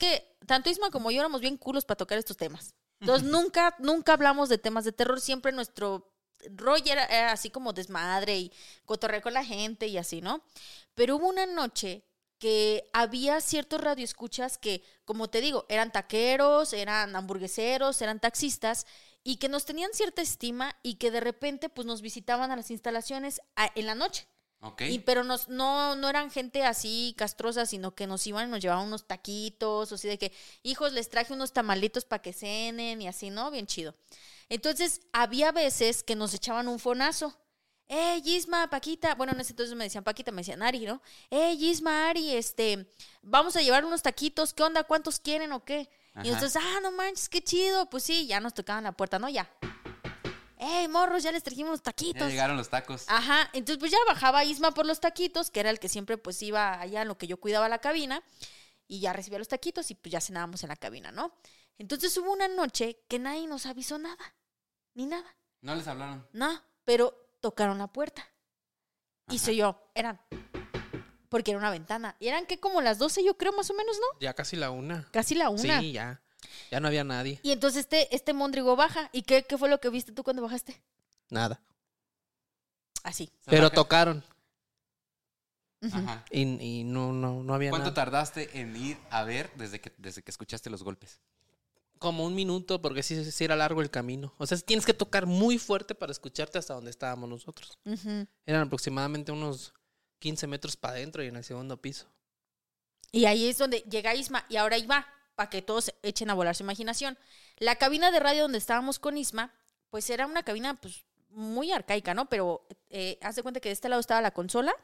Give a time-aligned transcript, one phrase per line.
[0.00, 2.74] que tanto Isma como yo éramos bien culos para tocar estos temas.
[3.00, 5.20] Entonces nunca, nunca hablamos de temas de terror.
[5.20, 6.12] Siempre nuestro
[6.56, 8.52] rollo era, así como desmadre y
[8.84, 10.42] cotorrear con la gente y así, ¿no?
[10.94, 12.04] Pero hubo una noche
[12.38, 18.86] que había ciertos radioescuchas que, como te digo, eran taqueros, eran hamburgueseros, eran taxistas
[19.22, 22.70] y que nos tenían cierta estima y que de repente pues nos visitaban a las
[22.70, 24.26] instalaciones a- en la noche.
[24.62, 24.82] Ok.
[24.82, 28.60] Y, pero nos, no, no eran gente así castrosa, sino que nos iban y nos
[28.60, 30.32] llevaban unos taquitos, o así de que,
[30.62, 33.50] hijos, les traje unos tamalitos para que cenen y así, ¿no?
[33.50, 33.94] Bien chido.
[34.50, 37.34] Entonces, había veces que nos echaban un fonazo.
[37.88, 39.14] ¡Eh, Gisma, Paquita!
[39.14, 41.02] Bueno, en ese entonces me decían Paquita, me decían Ari, ¿no?
[41.30, 42.86] ¡Eh, Gisma, Ari, este,
[43.22, 44.84] vamos a llevar unos taquitos, ¿qué onda?
[44.84, 45.88] ¿Cuántos quieren o qué?
[46.14, 46.26] Ajá.
[46.26, 47.88] Y entonces, ah, no manches, qué chido.
[47.88, 49.28] Pues sí, ya nos tocaban la puerta, ¿no?
[49.28, 49.50] Ya.
[50.62, 52.28] ¡Ey, morros, ya les trajimos los Ya taquitos!
[52.28, 53.04] llegaron los tacos.
[53.08, 56.40] Ajá, entonces pues ya bajaba Isma por los taquitos, que era el que siempre pues
[56.42, 58.22] iba allá en lo que yo cuidaba la cabina,
[58.86, 61.32] y ya recibía los taquitos y pues ya cenábamos en la cabina, ¿no?
[61.78, 64.34] Entonces hubo una noche que nadie nos avisó nada,
[64.94, 66.26] ni nada, No les hablaron.
[66.32, 68.26] no, pero tocaron la puerta.
[69.30, 70.20] Y soy yo, eran,
[71.30, 73.96] porque era una ventana, y eran que como las 12 yo creo más o menos,
[73.98, 74.18] ¿no?
[74.20, 75.08] Ya casi la una.
[75.12, 75.80] Casi la una.
[75.80, 76.20] Sí, ya.
[76.70, 77.40] Ya no había nadie.
[77.42, 80.42] Y entonces este, este Mondrigo baja, ¿y qué, qué fue lo que viste tú cuando
[80.42, 80.80] bajaste?
[81.28, 81.60] Nada.
[83.02, 83.26] Así.
[83.40, 84.24] Se Pero baja- tocaron.
[85.82, 86.24] Ajá.
[86.30, 87.94] Y, y no, no, no había ¿Cuánto nada.
[88.04, 91.20] tardaste en ir a ver desde que, desde que escuchaste los golpes?
[91.98, 94.34] Como un minuto, porque sí, sí era largo el camino.
[94.38, 97.78] O sea, tienes que tocar muy fuerte para escucharte hasta donde estábamos nosotros.
[97.84, 98.26] Ujú.
[98.46, 99.72] Eran aproximadamente unos
[100.18, 102.06] 15 metros para adentro y en el segundo piso.
[103.12, 105.06] Y ahí es donde llega Isma y ahora Isma,
[105.40, 107.16] para que todos echen a volar su imaginación.
[107.56, 109.54] La cabina de radio donde estábamos con Isma,
[109.88, 112.28] pues era una cabina pues muy arcaica, ¿no?
[112.28, 114.74] Pero eh, haz de cuenta que de este lado estaba la consola,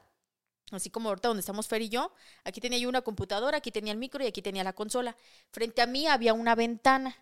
[0.71, 2.11] así como ahorita donde estamos Fer y yo.
[2.43, 5.15] Aquí tenía yo una computadora, aquí tenía el micro y aquí tenía la consola.
[5.51, 7.15] Frente a mí había una ventana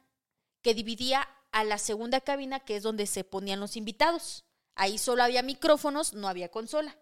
[0.61, 4.45] que dividía a la segunda cabina, que es donde se ponían los invitados.
[4.75, 6.97] Ahí solo había micrófonos, no había consola.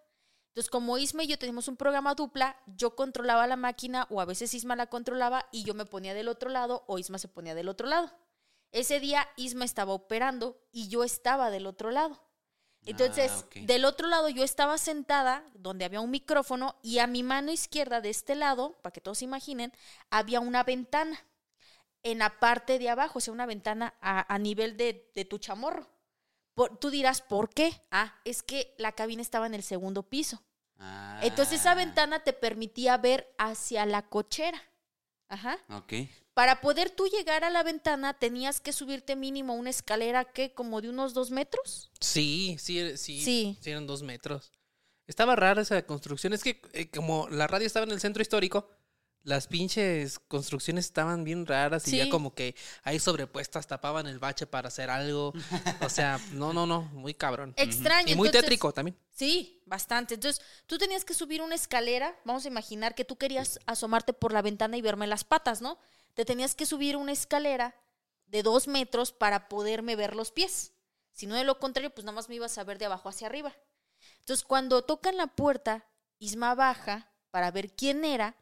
[0.54, 4.26] Entonces, como Isma y yo teníamos un programa dupla, yo controlaba la máquina o a
[4.26, 7.56] veces Isma la controlaba y yo me ponía del otro lado o Isma se ponía
[7.56, 8.12] del otro lado.
[8.72, 12.22] Ese día Isma estaba operando y yo estaba del otro lado.
[12.86, 17.24] Entonces, Ah, del otro lado yo estaba sentada donde había un micrófono y a mi
[17.24, 19.74] mano izquierda de este lado, para que todos se imaginen,
[20.12, 21.18] había una ventana
[22.04, 25.40] en la parte de abajo, o sea, una ventana a, a nivel de, de tu
[25.40, 25.88] chamorro.
[26.56, 27.72] Por- tú dirás, ¿por qué?
[27.92, 30.42] Ah, es que la cabina estaba en el segundo piso.
[30.78, 34.62] Ah, Entonces esa ventana te permitía ver hacia la cochera.
[35.30, 35.58] Ajá.
[35.70, 35.94] Ok.
[36.34, 40.82] Para poder tú llegar a la ventana tenías que subirte mínimo una escalera que como
[40.82, 41.92] de unos dos metros.
[42.00, 43.22] Sí, sí, sí.
[43.24, 43.58] Sí.
[43.62, 44.52] Sí, eran dos metros.
[45.08, 46.34] Estaba rara esa construcción.
[46.34, 48.68] Es que eh, como la radio estaba en el centro histórico,
[49.24, 51.98] las pinches construcciones estaban bien raras y Sí.
[51.98, 55.34] ya como que ahí sobrepuestas tapaban el bache para hacer algo.
[55.82, 57.54] O sea, no, no, no, muy cabrón.
[57.56, 58.12] Extraño.
[58.12, 58.98] Y muy entonces- tétrico también.
[59.12, 60.16] Sí, bastante.
[60.16, 62.20] Entonces, tú tenías que subir una escalera.
[62.26, 65.78] Vamos a imaginar que tú querías asomarte por la ventana y verme las patas, ¿no?
[66.16, 67.76] Te tenías que subir una escalera
[68.28, 70.74] de dos metros para poderme ver los pies.
[71.12, 73.28] Si no, de lo contrario, pues nada más me ibas a ver de abajo hacia
[73.28, 73.56] arriba.
[74.20, 75.86] Entonces, cuando tocan la puerta,
[76.20, 78.36] Isma baja para ver quién era.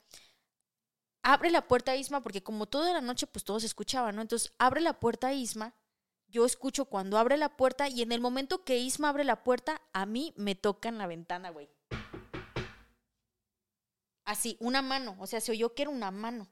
[1.24, 4.22] Abre la puerta a Isma, porque como toda la noche, pues todo se escuchaba, ¿no?
[4.22, 5.76] Entonces, abre la puerta a Isma.
[6.28, 9.82] Yo escucho cuando abre la puerta y en el momento que Isma abre la puerta,
[9.94, 11.70] a mí me tocan la ventana, güey.
[14.26, 15.16] Así, una mano.
[15.20, 16.48] O sea, se oyó que era una mano.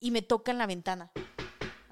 [0.00, 1.10] Y me tocan la ventana.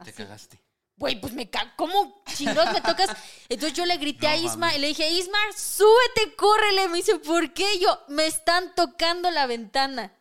[0.04, 0.62] Te cagaste.
[0.96, 1.70] Güey, pues me cago.
[1.76, 3.10] ¿Cómo chingados me tocas?
[3.48, 6.88] Entonces yo le grité No a Isma y le dije, Isma, súbete, córrele.
[6.88, 7.78] Me dice, ¿por qué?
[7.80, 10.16] Yo, me están tocando la ventana.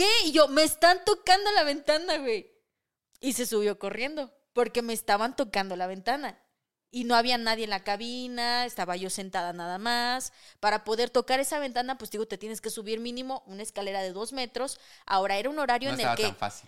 [0.00, 0.08] ¿Qué?
[0.28, 2.50] Y yo, me están tocando la ventana, güey.
[3.20, 6.42] Y se subió corriendo, porque me estaban tocando la ventana.
[6.90, 10.32] Y no había nadie en la cabina, estaba yo sentada nada más.
[10.58, 14.12] Para poder tocar esa ventana, pues digo, te tienes que subir mínimo una escalera de
[14.12, 14.80] dos metros.
[15.04, 16.22] Ahora era un horario No en el que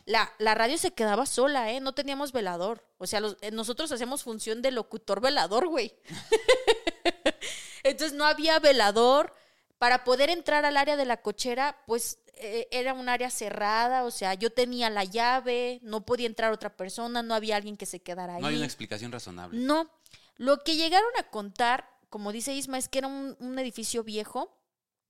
[0.04, 1.80] la, la radio se quedaba sola, ¿eh?
[1.80, 2.86] No teníamos velador.
[2.98, 5.96] O sea, los- eh, nosotros hacemos función de locutor velador, güey.
[7.82, 9.34] Entonces no había velador.
[9.78, 14.04] Para poder entrar al área de la cochera, pues eh, era un área cerrada.
[14.04, 17.86] O sea, yo tenía la llave, no podía entrar otra persona, no había alguien que
[17.86, 18.40] se quedara ahí.
[18.42, 19.58] No hay una explicación razonable.
[19.58, 19.90] No.
[20.36, 24.58] Lo que llegaron a contar, como dice Isma, es que era un, un edificio viejo.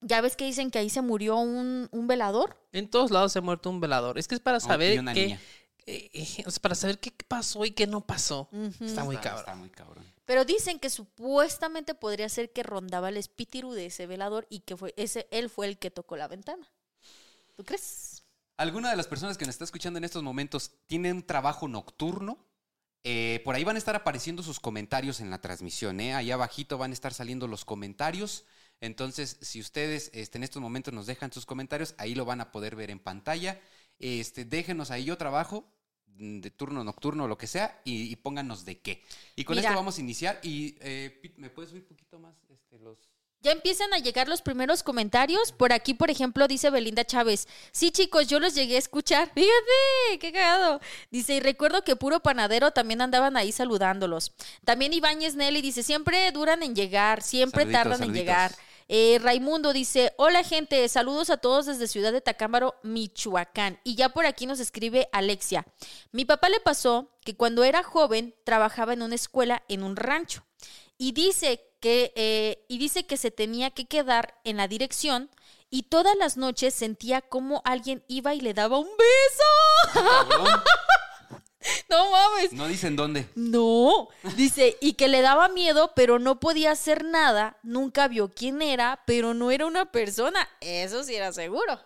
[0.00, 2.58] Ya ves que dicen que ahí se murió un, un velador.
[2.72, 4.18] En todos lados se ha muerto un velador.
[4.18, 4.98] Es que es para saber
[5.84, 8.48] eh, eh, para saber qué pasó y qué no pasó.
[8.80, 9.40] Está muy Está- cabrón.
[9.40, 10.12] Está muy cabrón.
[10.24, 14.76] Pero dicen que supuestamente podría ser que rondaba el espíritu de ese velador y que
[14.76, 16.68] fue ese él fue el que tocó la ventana.
[17.56, 18.24] ¿Tú crees?
[18.56, 22.46] ¿Alguna de las personas que nos está escuchando en estos momentos tiene un trabajo nocturno?
[23.04, 26.14] Eh, por ahí van a estar apareciendo sus comentarios en la transmisión, ¿eh?
[26.14, 28.44] Ahí abajito van a estar saliendo los comentarios.
[28.80, 32.52] Entonces, si ustedes este, en estos momentos nos dejan sus comentarios, ahí lo van a
[32.52, 33.60] poder ver en pantalla.
[33.98, 35.72] Este, déjenos ahí yo trabajo
[36.06, 39.02] de turno nocturno o lo que sea y, y pónganos de qué.
[39.34, 39.68] Y con Mira.
[39.68, 40.38] esto vamos a iniciar.
[40.42, 42.98] Y eh, ¿me puedes subir un poquito más este, los...
[43.42, 45.50] Ya empiezan a llegar los primeros comentarios.
[45.50, 47.48] Por aquí, por ejemplo, dice Belinda Chávez.
[47.72, 49.32] Sí, chicos, yo los llegué a escuchar.
[49.34, 50.80] Fíjate, qué cagado.
[51.10, 54.32] Dice, y recuerdo que puro panadero también andaban ahí saludándolos.
[54.64, 58.54] También Ibáñez Nelly dice, siempre duran en llegar, siempre Saluditos, tardan en llegar.
[58.86, 63.80] Eh, Raimundo dice, hola gente, saludos a todos desde Ciudad de Tacámbaro, Michoacán.
[63.82, 65.66] Y ya por aquí nos escribe Alexia.
[66.12, 70.44] Mi papá le pasó que cuando era joven trabajaba en una escuela en un rancho.
[70.96, 75.28] Y dice que, eh, y dice que se tenía que quedar en la dirección
[75.68, 80.00] y todas las noches sentía como alguien iba y le daba un beso.
[80.28, 80.62] Cabrón,
[81.90, 82.52] No mames.
[82.52, 83.26] no dicen dónde.
[83.34, 87.56] No, dice, y que le daba miedo, pero no podía hacer nada.
[87.62, 90.48] Nunca vio quién era, pero no era una persona.
[90.60, 91.80] Eso sí era seguro.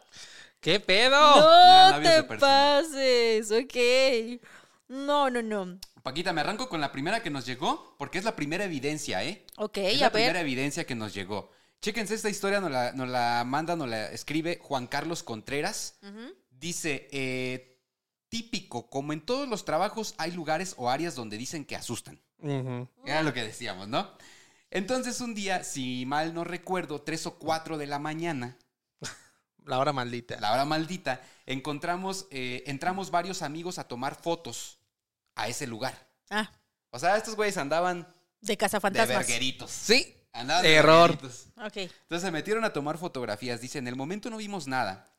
[0.61, 1.17] ¿Qué pedo?
[1.21, 4.41] No de te pases, ok.
[4.89, 5.79] No, no, no.
[6.07, 9.45] Paquita, me arranco con la primera que nos llegó, porque es la primera evidencia, ¿eh?
[9.57, 10.43] Ok, es a la primera ver.
[10.43, 11.51] evidencia que nos llegó.
[11.83, 15.99] Chéquense esta historia, nos la, nos la manda, nos la escribe Juan Carlos Contreras.
[16.49, 17.81] Dice, eh,
[18.29, 22.21] típico, como en todos los trabajos hay lugares o áreas donde dicen que asustan.
[23.05, 24.09] Era lo que decíamos, ¿no?
[24.71, 28.57] Entonces un día, si mal no recuerdo, tres o cuatro de la mañana,
[29.65, 30.39] La hora maldita.
[30.39, 34.79] la hora maldita, encontramos, eh, entramos varios amigos a tomar fotos
[35.37, 36.09] a ese lugar.
[36.31, 36.51] Ah,
[36.91, 38.03] O sea, estos güeyes andaban
[38.41, 39.19] de de cazafantasmas.
[39.19, 39.71] vergueritos.
[39.71, 40.13] Sí.
[40.33, 41.11] Andaban de Error.
[41.13, 43.61] Entonces se metieron a tomar fotografías.
[43.61, 45.11] Dice, en el momento no vimos nada.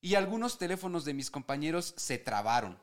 [0.00, 2.78] Y algunos teléfonos de mis compañeros se trabaron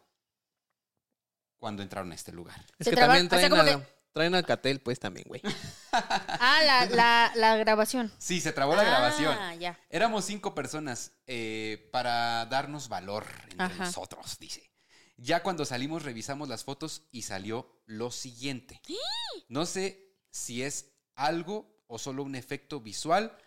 [1.58, 2.66] cuando entraron a este lugar.
[2.80, 5.42] Es Se que también o sea, traen, como a- que- traen Alcatel, pues también, güey.
[5.92, 8.12] Ah, la, la, la grabación.
[8.18, 9.60] Sí, se trabó la Ah, grabación.
[9.60, 9.80] ya.
[9.90, 13.86] Éramos cinco personas eh, para darnos valor entre Ajá.
[13.86, 14.70] nosotros, dice.
[15.24, 18.82] Ya cuando salimos revisamos las fotos y salió lo siguiente.
[19.48, 23.38] No sé si es algo o solo un efecto visual.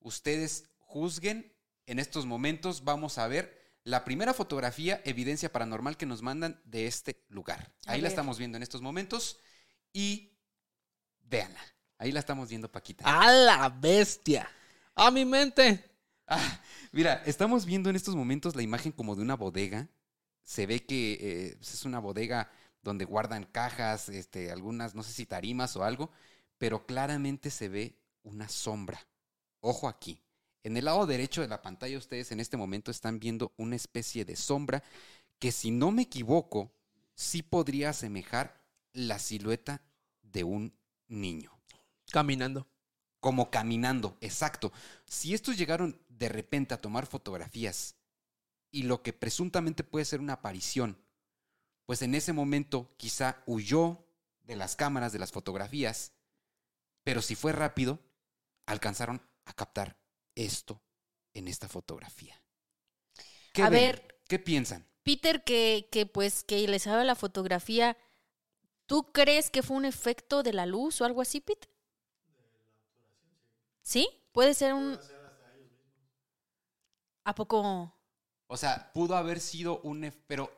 [0.00, 1.54] Ustedes juzguen.
[1.86, 6.88] En estos momentos vamos a ver la primera fotografía, evidencia paranormal que nos mandan de
[6.88, 7.72] este lugar.
[7.86, 9.38] A Ahí la estamos viendo en estos momentos
[9.92, 10.32] y
[11.22, 11.60] véanla.
[11.98, 13.04] Ahí la estamos viendo, Paquita.
[13.06, 14.50] ¡A la bestia!
[14.96, 15.92] ¡A mi mente!
[16.26, 16.60] Ah,
[16.90, 19.88] mira, estamos viendo en estos momentos la imagen como de una bodega.
[20.42, 22.50] Se ve que eh, es una bodega
[22.82, 26.10] donde guardan cajas, este, algunas, no sé si tarimas o algo,
[26.58, 29.06] pero claramente se ve una sombra.
[29.60, 30.20] Ojo aquí.
[30.62, 34.24] En el lado derecho de la pantalla ustedes en este momento están viendo una especie
[34.24, 34.82] de sombra
[35.38, 36.70] que si no me equivoco,
[37.14, 38.60] sí podría asemejar
[38.92, 39.82] la silueta
[40.22, 40.74] de un
[41.08, 41.50] niño
[42.10, 42.66] Caminando.
[43.20, 44.72] como caminando, exacto.
[45.06, 47.94] Si estos llegaron de repente a tomar fotografías
[48.70, 50.98] y lo que presuntamente puede ser una aparición,
[51.86, 54.04] pues en ese momento quizá huyó
[54.44, 56.12] de las cámaras, de las fotografías,
[57.04, 57.98] pero si fue rápido,
[58.66, 59.98] alcanzaron a captar
[60.34, 60.82] esto
[61.34, 62.40] en esta fotografía.
[63.52, 63.80] ¿Qué A ven?
[63.80, 64.20] ver.
[64.28, 64.86] ¿Qué piensan?
[65.02, 67.96] Peter, que, que pues que le sabe la fotografía,
[68.86, 71.68] ¿tú crees que fue un efecto de la luz o algo así, Pete?
[73.82, 74.08] ¿Sí?
[74.32, 74.98] Puede ser un...
[77.24, 77.58] ¿A poco?
[78.52, 80.12] O sea, pudo haber sido un...
[80.26, 80.50] Pero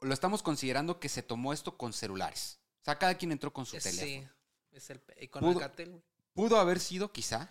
[0.00, 2.58] lo estamos considerando que se tomó esto con celulares.
[2.80, 4.04] O sea, cada quien entró con su teléfono.
[4.04, 4.28] Sí.
[4.72, 6.02] Es el, con Pudo-.
[6.34, 7.48] Pudo haber sido quizá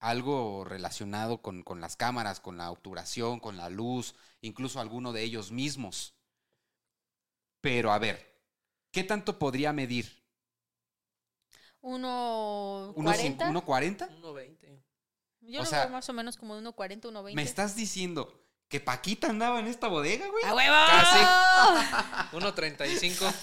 [0.00, 5.22] algo relacionado con, con las cámaras, con la obturación, con la luz, incluso alguno de
[5.22, 6.14] ellos mismos.
[7.62, 8.38] Pero a ver,
[8.90, 10.22] ¿qué tanto podría medir?
[11.80, 13.50] ¿Uno ¿Unos cuarenta?
[13.50, 14.08] cin- ¿1.40?
[14.20, 14.82] 1.20.
[15.40, 17.34] Yo o lo sea, veo más o menos como de 1.40, 1.20.
[17.34, 20.44] ¿Me estás diciendo que Paquita andaba en esta bodega, güey?
[20.44, 20.74] ¡A huevo!
[20.86, 22.36] Casi.
[22.36, 23.34] 1.35.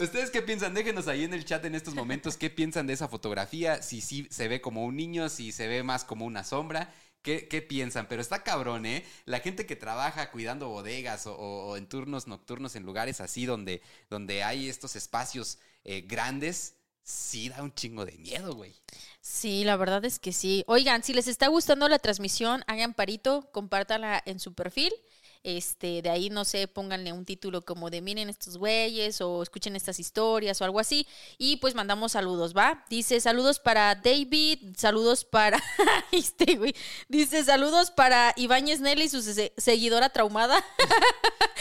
[0.00, 0.74] ¿Ustedes qué piensan?
[0.74, 4.26] Déjenos ahí en el chat en estos momentos qué piensan de esa fotografía, si sí
[4.30, 6.92] se ve como un niño, si se ve más como una sombra.
[7.20, 8.08] ¿Qué, qué piensan?
[8.08, 9.04] Pero está cabrón, ¿eh?
[9.26, 14.42] La gente que trabaja cuidando bodegas o, en turnos nocturnos en lugares así donde, donde
[14.42, 18.74] hay estos espacios eh, grandes, sí da un chingo de miedo, güey.
[19.20, 20.64] Sí, la verdad es que sí.
[20.66, 24.92] Oigan, si les está gustando la transmisión, hagan parito, compártanla en su perfil.
[25.44, 29.74] Este, de ahí, no sé, pónganle un título como de miren estos güeyes o escuchen
[29.74, 31.06] estas historias o algo así.
[31.36, 32.84] Y pues mandamos saludos, ¿va?
[32.88, 35.60] Dice saludos para David, saludos para
[36.12, 36.74] este güey.
[37.08, 40.64] Dice saludos para Ibáñez Nelly, su se- seguidora traumada.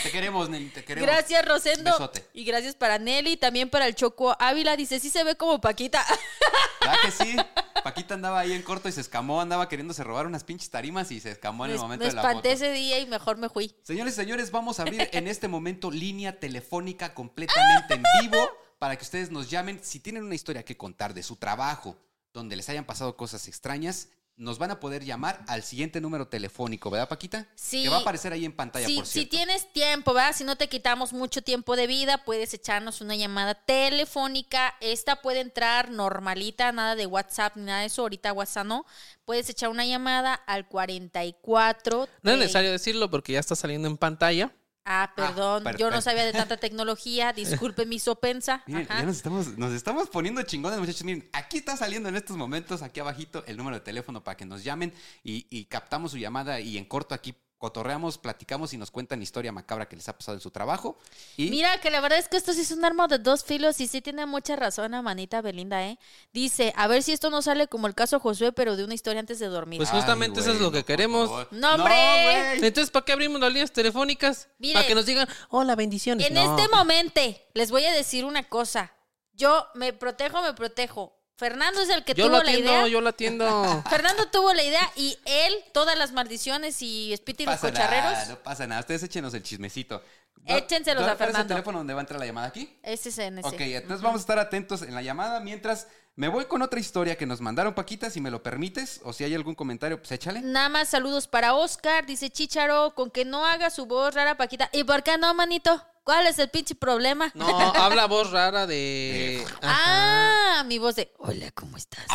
[0.04, 1.08] Te queremos, Nelly, te queremos.
[1.10, 1.92] Gracias, Rosendo.
[1.92, 2.28] Besote.
[2.34, 4.76] Y gracias para Nelly, también para el Choco Ávila.
[4.76, 6.06] Dice, sí se ve como Paquita.
[6.82, 7.36] ¿Verdad que sí?
[7.84, 11.20] Paquita andaba ahí en corto y se escamó, andaba queriéndose robar unas pinches tarimas y
[11.20, 12.30] se escamó en Me, el momento me de la foto.
[12.32, 13.71] espanté ese día y mejor me fui.
[13.84, 18.38] Señores y señores, vamos a abrir en este momento línea telefónica completamente en vivo
[18.80, 19.80] para que ustedes nos llamen.
[19.84, 21.98] Si tienen una historia que contar de su trabajo,
[22.34, 26.90] donde les hayan pasado cosas extrañas, nos van a poder llamar al siguiente número telefónico,
[26.90, 27.48] ¿verdad, Paquita?
[27.56, 27.84] Sí.
[27.84, 30.36] Que va a aparecer ahí en pantalla, Si, por si tienes tiempo, ¿verdad?
[30.36, 34.76] Si no te quitamos mucho tiempo de vida, puedes echarnos una llamada telefónica.
[34.82, 38.02] Esta puede entrar normalita, nada de WhatsApp ni nada de eso.
[38.02, 38.86] Ahorita WhatsApp no.
[39.26, 42.10] Puedes echar una llamada al 44.
[42.24, 44.56] No es necesario decirlo porque ya está saliendo en pantalla.
[44.94, 45.64] Ah, perdón.
[45.64, 47.32] per- Yo no sabía de tanta tecnología.
[47.34, 48.64] Disculpe mi sopensa.
[48.68, 49.00] Miren, Ajá.
[49.00, 51.04] ya nos estamos, nos estamos poniendo chingones, muchachos.
[51.04, 54.46] Miren, aquí está saliendo en estos momentos, aquí abajito, el número de teléfono para que
[54.46, 54.94] nos llamen
[55.24, 59.52] y, y captamos su llamada y en corto aquí cotorreamos, platicamos y nos cuentan historia
[59.52, 60.98] macabra que les ha pasado en su trabajo.
[61.38, 63.80] Y Mira, que la verdad es que esto sí es un arma de dos filos
[63.80, 66.00] y sí tiene mucha razón, manita Belinda, ¿eh?
[66.34, 69.20] Dice, a ver si esto no sale como el caso Josué, pero de una historia
[69.20, 69.78] antes de dormir.
[69.78, 71.30] Pues Ay, justamente eso es lo que no, queremos.
[71.52, 72.56] ¡No, hombre!
[72.56, 74.50] Entonces, ¿para qué abrimos las líneas telefónicas?
[74.58, 74.74] Mire.
[74.74, 76.26] para que nos digan, hola, bendiciones.
[76.28, 76.58] En No.
[76.58, 77.22] este momento,
[77.54, 78.92] les voy a decir una cosa.
[79.34, 81.21] Yo me protejo, me protejo.
[81.42, 82.88] Fernando es el que Yo tuvo la idea.
[82.88, 83.84] yo lo atiendo.
[83.90, 88.12] Fernando tuvo la idea y él, todas las maldiciones y espíritus pasa cocharreros.
[88.12, 88.82] nada, no pasa nada.
[88.82, 90.04] Ustedes échenos el chismecito.
[90.46, 91.48] Échenselos a ¿Cuál es el Fernando.
[91.56, 92.78] teléfono donde va a entrar la llamada aquí?
[92.84, 93.48] Ese es en ese.
[93.48, 97.16] Ok, entonces vamos a estar atentos en la llamada mientras me voy con otra historia
[97.18, 100.42] que nos mandaron Paquita, si me lo permites, o si hay algún comentario, pues échale.
[100.42, 104.70] Nada más saludos para Oscar, dice Chicharo, con que no haga su voz rara, Paquita.
[104.74, 105.84] ¿Y por qué no, manito?
[106.04, 107.32] ¿Cuál es el pinche problema?
[107.36, 109.46] No, habla voz rara de.
[109.62, 110.60] Ajá.
[110.60, 112.06] Ah, mi voz de Hola, ¿cómo estás?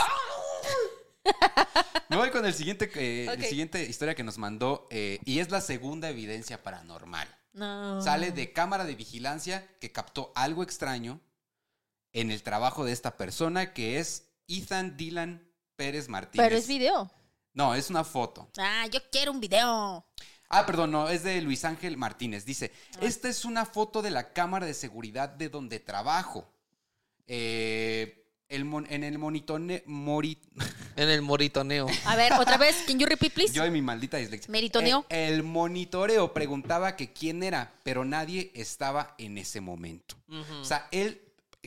[2.08, 3.38] Me voy con el siguiente, eh, Ok.
[3.38, 7.28] el siguiente historia que nos mandó eh, y es la segunda evidencia paranormal.
[7.52, 8.00] No.
[8.02, 11.20] Sale de cámara de vigilancia que captó algo extraño
[12.12, 16.46] en el trabajo de esta persona que es Ethan Dylan Pérez Martínez.
[16.46, 17.10] Pero es video.
[17.54, 18.50] No, es una foto.
[18.58, 20.06] Ah, yo quiero un video.
[20.48, 22.44] Ah, perdón, no, es de Luis Ángel Martínez.
[22.44, 22.98] Dice, Ah.
[23.02, 26.48] esta es una foto de la cámara de seguridad de donde trabajo.
[27.26, 30.38] Eh, el mon- en el monitone, mori-
[30.96, 31.88] En el moritoneo.
[32.06, 33.52] A ver, otra vez, can you repeat, please?
[33.52, 34.50] yo y mi maldita dislexia.
[34.50, 35.04] Meritoneo.
[35.10, 40.14] Eh, el monitoreo preguntaba que quién era, pero nadie estaba en ese momento.
[40.60, 41.20] O sea, él,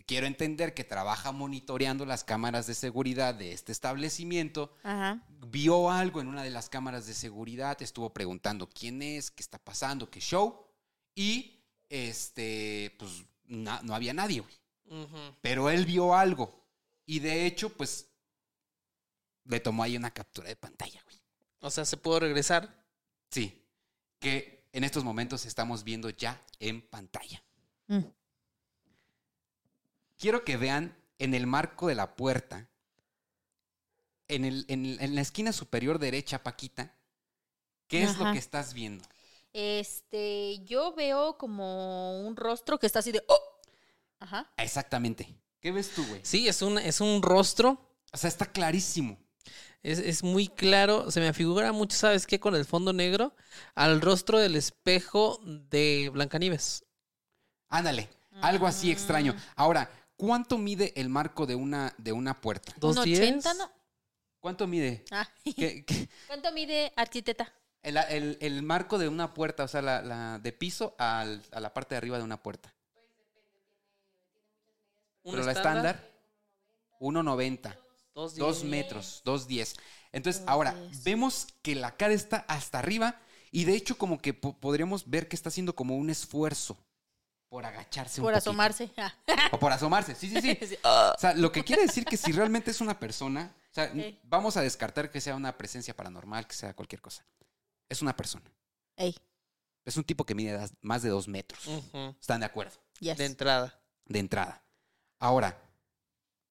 [0.10, 5.24] quiero entender que trabaja monitoreando las cámaras de seguridad de este establecimiento, Ajá.
[5.52, 9.60] vio algo en una de las cámaras de seguridad, estuvo preguntando quién es, qué está
[9.60, 10.66] pasando, qué show,
[11.14, 14.54] y este, pues na- no había nadie, güey.
[15.42, 16.66] Pero él vio algo.
[17.06, 18.10] Y de hecho, pues,
[19.44, 21.22] le tomó ahí una captura de pantalla, güey.
[21.62, 22.84] O sea, ¿se pudo regresar?
[23.30, 23.64] Sí,
[24.20, 27.44] que en estos momentos estamos viendo ya en pantalla.
[27.88, 28.00] Mm.
[30.20, 32.68] Quiero que vean en el marco de la puerta,
[34.28, 36.94] en, el, en, la esquina superior derecha, Paquita,
[37.88, 39.06] ¿qué es lo que estás viendo?
[39.54, 43.24] Este, yo veo como un rostro que está así de.
[43.28, 43.40] ¡Oh!
[44.20, 44.52] Ajá.
[44.58, 45.34] Exactamente.
[45.62, 46.20] ¿Qué ves tú, güey?
[46.24, 47.96] Sí, es un, es un rostro.
[48.12, 49.18] O sea, está clarísimo.
[49.82, 51.10] Es, es muy claro.
[51.12, 52.40] Se me figura mucho, ¿sabes qué?
[52.40, 53.34] Con el fondo negro.
[53.74, 56.84] Al rostro del espejo de Blancanieves.
[57.70, 58.10] Ándale,
[58.42, 59.34] algo así extraño.
[59.34, 59.38] Mm.
[59.56, 62.74] Ahora, ¿cuánto mide el marco de una, de una puerta?
[62.78, 63.20] ¿Dos ¿Un diez?
[63.22, 63.72] 80, no?
[64.42, 65.06] ¿Cuánto mide?
[65.12, 65.28] Ah.
[65.44, 67.52] ¿Qué- qué- ¿Cuánto mide arquiteta?
[67.82, 71.60] El, el- el marco de una puerta, o sea, la, la- de piso al- a
[71.62, 72.76] la parte de arriba de una puerta.
[75.24, 76.12] ¿Un Pero la estándar,
[77.00, 77.78] 1,90.
[78.14, 78.70] Dos, Dos diez.
[78.70, 79.76] metros, dos diez.
[80.12, 81.04] Entonces, Dos ahora, diez.
[81.04, 83.22] vemos que la cara está hasta arriba
[83.52, 86.78] y de hecho como que po- podríamos ver que está haciendo como un esfuerzo
[87.50, 88.50] por agacharse un Por poquito.
[88.52, 88.92] asomarse.
[88.98, 89.14] Ah.
[89.52, 90.58] O por asomarse, sí, sí, sí.
[90.68, 90.78] Sí.
[90.84, 93.92] O sea, lo que quiere decir que si realmente es una persona, o sea,
[94.24, 97.26] vamos a descartar que sea una presencia paranormal, que sea cualquier cosa.
[97.90, 98.46] Es una persona.
[98.96, 99.16] Ey,
[99.86, 101.60] Es un tipo que mide más de dos metros.
[102.20, 102.78] ¿Están de acuerdo?
[103.00, 103.18] yes.
[103.18, 103.80] De entrada.
[104.06, 104.64] De entrada.
[105.20, 105.60] Ahora,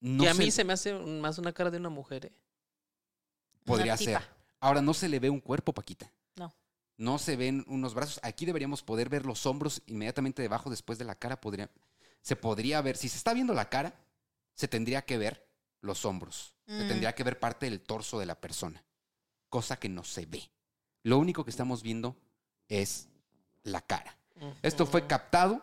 [0.01, 2.27] no y a se- mí se me hace más una cara de una mujer.
[2.27, 2.33] ¿eh?
[3.65, 4.23] podría Una ser.
[4.61, 6.11] Ahora, no se le ve un cuerpo, Paquita.
[6.99, 7.19] No.
[7.19, 8.21] Se ven unos brazos.
[8.23, 11.41] Aquí deberíamos poder ver los hombros inmediatamente debajo, después de la cara.
[11.41, 11.71] Podría,
[12.21, 13.95] se podría ver, si se está viendo la cara,
[14.55, 15.49] se tendría que ver
[15.81, 16.55] los hombros.
[16.67, 16.89] Se Mm.
[16.89, 18.85] tendría que ver parte del torso de la persona.
[19.49, 20.51] Cosa que no se ve.
[21.05, 22.17] Lo único que estamos viendo
[22.69, 23.09] es
[23.63, 24.19] la cara.
[24.63, 25.63] Esto fue captado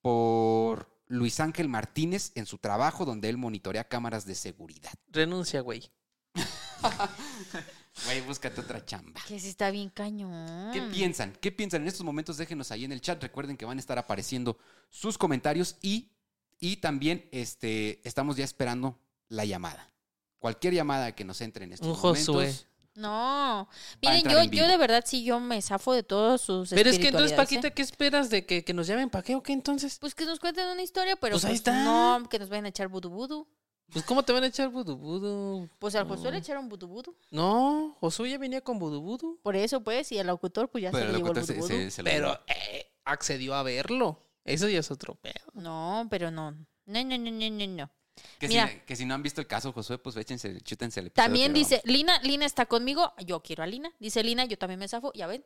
[0.00, 4.92] por Luis Ángel Martínez en su trabajo donde él monitorea cámaras de seguridad.
[5.08, 5.90] Renuncia, güey.
[8.06, 9.20] Güey, búscate otra chamba.
[9.28, 10.72] Que sí está bien cañón.
[10.72, 11.32] ¿Qué piensan?
[11.40, 11.82] ¿Qué piensan?
[11.82, 13.22] En estos momentos déjenos ahí en el chat.
[13.22, 14.58] Recuerden que van a estar apareciendo
[14.90, 16.10] sus comentarios y,
[16.58, 18.98] y también este, estamos ya esperando
[19.28, 19.92] la llamada.
[20.40, 22.34] Cualquier llamada que nos entre en estos Un Josué.
[22.34, 22.66] momentos.
[22.96, 23.68] No.
[24.02, 27.08] Miren, yo, yo de verdad sí, yo me zafo de todos sus Pero es que
[27.08, 27.72] entonces, Paquita, ¿eh?
[27.72, 29.98] ¿qué esperas de que, que nos llamen para qué o qué entonces?
[29.98, 31.82] Pues que nos cuenten una historia, pero Pues pues, ahí está.
[31.84, 33.48] no, que nos vayan a echar vudu vudu.
[33.92, 35.68] Pues, ¿cómo te van a echar vudu?
[35.78, 36.30] Pues al Josué No.
[36.32, 37.14] le echaron vudu.
[37.30, 39.38] No, Josué ya venía con vudu.
[39.42, 41.56] Por eso, pues, y el locutor, pues ya Pero se le el llevó el locutor
[41.56, 41.84] vudu se- vudu.
[41.84, 42.40] se- se lo Pero llevó.
[42.48, 44.20] eh, accedió a verlo.
[44.44, 45.44] Eso ya es otro pedo.
[45.54, 46.50] No, pero no.
[46.86, 47.90] No, no, no, no, no, no.
[48.38, 48.68] Que, Mira.
[48.68, 51.52] si, que si no han visto el caso, Josué, pues échense, chútense el episodio También
[51.52, 53.92] que dice, Lina, Lina está conmigo, yo quiero a Lina.
[53.98, 55.44] Dice Lina, yo también me zafo, ya ven.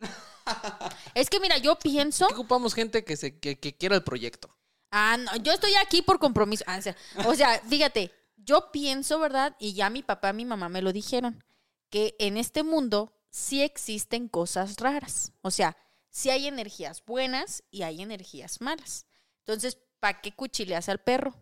[1.14, 4.54] es que mira, yo pienso, ¿Qué ocupamos gente que, se, que, que quiera el proyecto?
[4.90, 6.64] Ah, no, yo estoy aquí por compromiso.
[6.66, 9.56] Ah, o sea, o sea, fíjate, yo pienso, ¿verdad?
[9.58, 11.42] Y ya mi papá y mi mamá me lo dijeron,
[11.90, 15.32] que en este mundo sí existen cosas raras.
[15.42, 15.76] O sea,
[16.08, 19.06] sí hay energías buenas y hay energías malas.
[19.40, 21.34] Entonces, ¿para qué cuchileas al perro?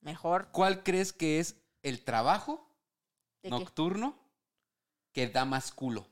[0.00, 0.48] Mejor.
[0.52, 2.68] ¿Cuál crees que es el trabajo
[3.42, 4.18] nocturno
[5.12, 6.06] que da más culo?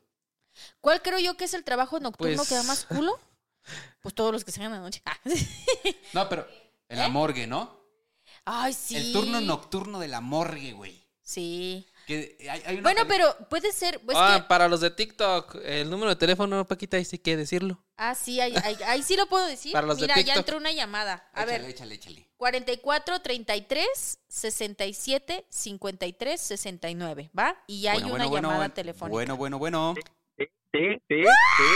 [0.80, 3.18] ¿Cuál creo yo que es el trabajo nocturno Pues- que da más culo?
[4.02, 5.02] Pues todos los que se hagan de noche.
[6.12, 6.46] No, pero
[6.94, 7.78] en la morgue, ¿no?
[8.44, 8.96] Ay, sí.
[8.96, 11.02] El turno nocturno de la morgue, güey.
[11.22, 11.86] Sí.
[12.06, 13.98] Que hay, hay una Bueno, peli- pero puede ser.
[14.04, 17.34] Pues ah, que, para los de TikTok, el número de teléfono, Paquita, ahí sí que
[17.36, 17.82] decirlo.
[17.96, 19.72] ah, sí, ahí, ahí- ahí sí lo puedo decir.
[19.72, 20.36] Para los de Mira, ya TikTok.
[20.36, 21.26] entró una llamada.
[21.32, 22.28] A Échale, ver, échale, échale.
[22.36, 27.56] 44 33 67 53 69, ¿va?
[27.66, 28.74] Y ya hay Bueno, una bueno, bueno, llamada bueno.
[28.74, 29.12] telefónica.
[29.14, 29.94] Bueno, bueno, bueno.
[30.74, 31.70] Sí, sí, sí.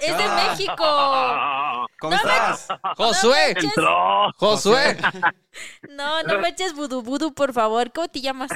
[0.00, 0.34] ¡Es de Ah.
[0.50, 1.88] México!
[2.00, 2.68] ¿Cómo No me- estás?
[2.96, 3.54] ¡Josué!
[3.56, 4.30] Entró.
[4.36, 4.96] ¡Josué!
[5.90, 7.90] No, no me eches vudú vudú, por favor.
[7.92, 8.50] ¿Cómo te llamas?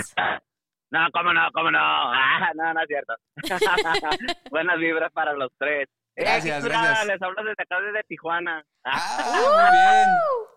[0.91, 1.79] No, cómo no, cómo no.
[1.79, 3.15] Ah, no, no es cierto.
[4.51, 5.89] Buenas vibras para los tres.
[6.15, 7.07] Eh, Gracias, Cultura, gracias.
[7.07, 8.65] Les hablo desde acá, desde Tijuana.
[8.85, 10.09] Ah, Ah, muy bien.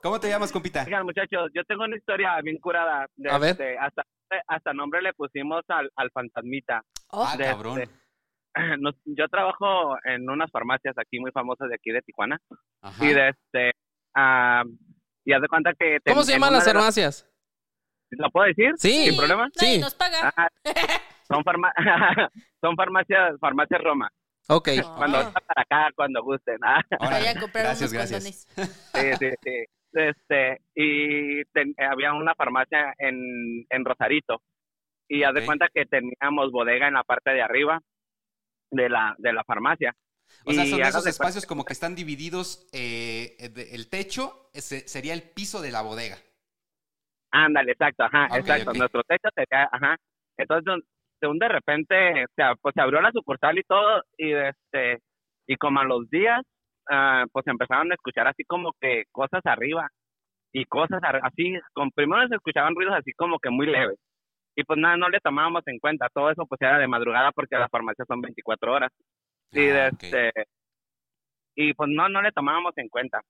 [0.02, 0.84] ¿Cómo te llamas, compita?
[0.86, 3.06] Oigan, muchachos, yo tengo una historia bien curada.
[3.18, 3.52] De A ver.
[3.52, 4.04] este, hasta,
[4.48, 6.82] hasta nombre le pusimos al, al fantasmita.
[7.10, 7.82] Oh, Ah, de- cabrón.
[8.80, 12.38] Nos- yo trabajo en unas farmacias aquí muy famosas de aquí de Tijuana.
[12.82, 13.06] Ajá.
[13.06, 13.72] Y de este.
[14.16, 14.64] ah,
[15.26, 16.00] y haz de cuenta que.
[16.06, 17.26] ¿Cómo ten- se llaman las farmacias?
[18.12, 18.72] ¿Lo puedo decir?
[18.78, 19.06] Sí.
[19.06, 19.50] Sin problema.
[19.56, 19.82] nadie Sí.
[19.82, 20.34] nos paga.
[20.36, 20.48] Ah,
[21.28, 21.72] son, farma
[22.62, 24.10] son farmacias, farmacias Roma.
[24.48, 24.70] Ok.
[24.84, 24.96] Oh.
[24.98, 26.58] Cuando vengan para acá, cuando gusten.
[26.64, 28.48] Ah, Órale, Vayan a comprar gracias, unos gracias.
[28.56, 29.18] condones.
[29.20, 29.66] sí, sí, sí.
[29.92, 34.42] Este, y ten- había una farmacia en, en Rosarito.
[35.08, 37.80] Y haz de cuenta que teníamos bodega en la parte de arriba
[38.72, 39.94] de la, de la farmacia.
[40.46, 42.68] O sea, son esos espacios como que están divididos.
[42.72, 43.36] eh,
[43.72, 46.18] el techo ese sería el piso de la bodega.
[47.32, 48.72] Ándale, exacto, ajá, exacto.
[48.72, 48.78] ok.
[48.78, 49.96] Nuestro techo sería, ajá.
[50.38, 50.84] Entonces,
[51.22, 55.00] de un de repente, o sea, pues se abrió la sucursal y todo, y este,
[55.48, 56.42] y como a los días,
[56.90, 59.88] ah, pues empezaron a escuchar así como que cosas arriba,
[60.54, 64.00] y cosas así, con, primero se escuchaban ruidos así como que muy leves,
[64.60, 67.58] y pues nada, no le tomábamos en cuenta, todo eso pues era de madrugada porque
[67.58, 68.92] las farmacias son 24 horas,
[69.52, 70.04] y de Ah, ok.
[70.04, 70.32] este,
[71.56, 73.22] y pues no, no le tomábamos en cuenta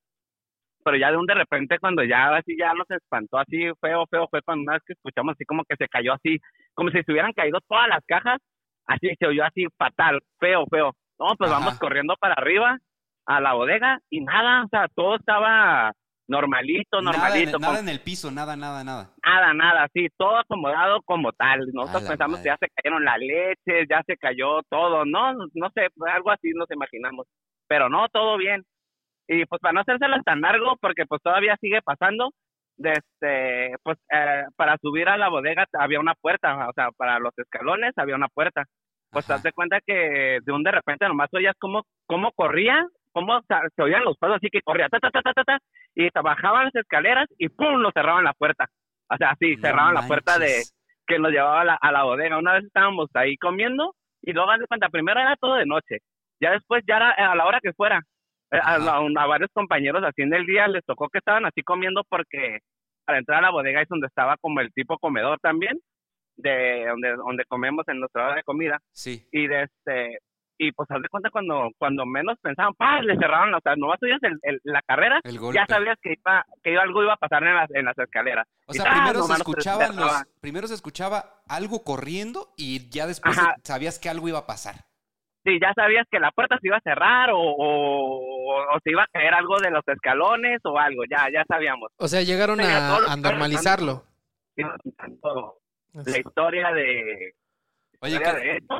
[0.84, 4.28] pero ya de un de repente cuando ya así ya nos espantó así feo, feo,
[4.30, 6.39] fue cuando una vez que escuchamos así como que se cayó así,
[6.74, 8.39] como si se hubieran caído todas las cajas,
[8.88, 10.94] así se oyó así fatal, feo, feo.
[11.20, 11.60] No, pues Ajá.
[11.60, 12.78] vamos corriendo para arriba
[13.26, 15.94] a la bodega y nada, o sea, todo estaba
[16.30, 19.10] normalito, Nada, normalito, nada con- en el piso, nada, nada, nada.
[19.26, 21.60] nada, nada, así, todo acomodado como tal.
[21.74, 22.58] Nosotros pensamos que madre.
[22.62, 26.70] ya se cayeron las leches, ya se cayó todo, no, no sé, algo así nos
[26.72, 27.28] imaginamos.
[27.68, 28.63] Pero no, todo bien.
[29.28, 32.32] Y pues para no hacérselas tan largo, porque pues todavía sigue pasando,
[32.78, 37.20] de este, pues eh, para subir a la bodega había una puerta, o sea, para
[37.20, 38.63] los escalones había una puerta.
[39.12, 42.86] Pues te das cuenta que de un de repente nomás oías cómo, cómo corría,
[43.20, 43.42] cómo
[43.76, 45.60] se, oían los pasos así que corría, ta, ta, ta, ta, ta, ta,
[45.96, 47.80] y bajaban las escaleras y ¡pum!
[47.82, 48.66] lo cerraban la puerta.
[49.10, 50.76] O sea, sí, No cerraban la puerta de manches.
[51.08, 52.38] que nos llevaba a la, a la bodega.
[52.38, 56.00] Una vez estábamos ahí comiendo y luego de cuenta, primero era todo de noche,
[56.42, 58.02] ya después ya era a la hora que fuera.
[58.52, 61.62] Eh, A, a- a varios compañeros así en el día les tocó que estaban así
[61.64, 62.60] comiendo porque
[63.06, 65.80] para entrar a la bodega es donde estaba como el tipo comedor también,
[66.38, 69.28] de donde, donde comemos en nuestra hora de comida Sí.
[69.32, 70.20] y de este
[70.62, 73.02] y pues haz de cuenta cuando cuando menos pensaban ¡pah!
[73.02, 76.45] le cerraron o sea nomás oías el, el- la carrera El ya sabías que iba
[76.62, 79.95] que algo iba a pasar en las en las escaleras O sea, primero se escuchaban
[79.95, 83.56] los, primero se escuchaba algo corriendo y ya después Ajá.
[83.63, 84.76] sabías que algo iba a pasar.
[85.45, 89.04] si ya sabías que la puerta se iba a cerrar o, o, o se iba
[89.04, 91.89] a caer algo de los escalones o algo, ya, ya sabíamos.
[91.98, 94.04] O sea, llegaron a, a normalizarlo.
[95.93, 97.34] La historia de...
[98.02, 98.20] Oye,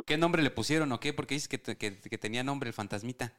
[0.06, 1.12] ¿qué, nombre le pusieron o qué?
[1.12, 3.32] Porque dices que, que- que tenía nombre el fantasmita.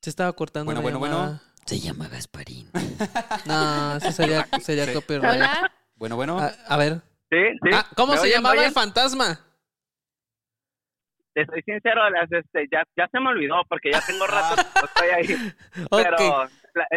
[0.00, 1.40] Se estaba cortando Bueno, la bueno, bueno.
[1.66, 2.70] Se llama Gasparín.
[3.46, 4.94] No, eso sería, sería Sí.
[4.94, 5.34] copyright.
[5.36, 5.72] Hola.
[5.96, 6.38] Bueno, bueno.
[6.38, 7.00] A, a ver.
[7.30, 7.70] Sí, sí.
[7.74, 9.40] Ah, ¿Cómo ¿Me se oyen, llamaba el fantasma?
[11.34, 15.08] Te soy sincero, las, este, ya, ya se me olvidó porque ya tengo rato estoy
[15.08, 15.52] ahí.
[15.90, 16.48] Pero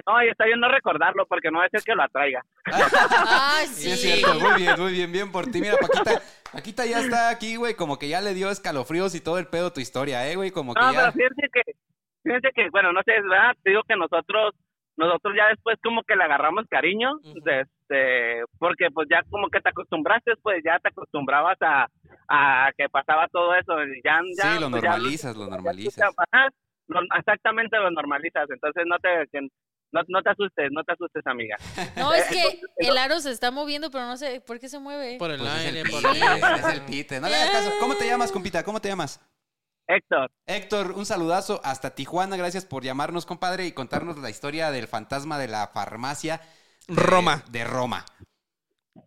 [0.08, 2.44] no, y está bien no recordarlo porque no va a ser que lo atraiga.
[2.66, 3.92] Ay, Sí, sí.
[3.92, 5.62] es cierto, muy bien, muy bien, bien por ti.
[5.62, 9.38] Mira, Paquita, Paquita ya está aquí, güey, como que ya le dio escalofríos y todo
[9.40, 10.52] el pedo tu historia, ¿eh, güey?
[10.52, 11.00] Como que No, ya...
[11.00, 11.62] pero fíjense que,
[12.24, 13.54] fíjense que, bueno, no sé, ¿verdad?
[13.64, 14.54] Te digo que nosotros,
[14.98, 19.70] nosotros ya después como que le agarramos cariño, este, porque pues ya como que te
[19.70, 21.88] acostumbraste, pues ya te acostumbrabas a,
[22.28, 26.14] a que pasaba todo eso, y ya, ya, Sí, lo pues, ya normalizas, lo normalizas.
[26.92, 29.48] Lo- exactamente lo normalizas, entonces no te, que-
[29.94, 31.58] no, no te asustes, no te asustes, amiga.
[31.98, 35.18] No, es que el aro se está moviendo, pero no sé por qué se mueve.
[35.20, 36.22] Por el Pues es aire, el por el
[36.60, 37.20] es el pite.
[37.20, 37.72] No le hagas caso.
[37.80, 38.64] ¿Cómo te llamas, compita?
[38.64, 39.20] ¿Cómo te llamas?
[39.88, 42.38] Héctor, Héctor, un saludazo hasta Tijuana.
[42.38, 46.40] Gracias por llamarnos, compadre, y contarnos la historia del fantasma de la farmacia
[46.88, 47.44] de- Roma.
[47.52, 48.06] De Roma.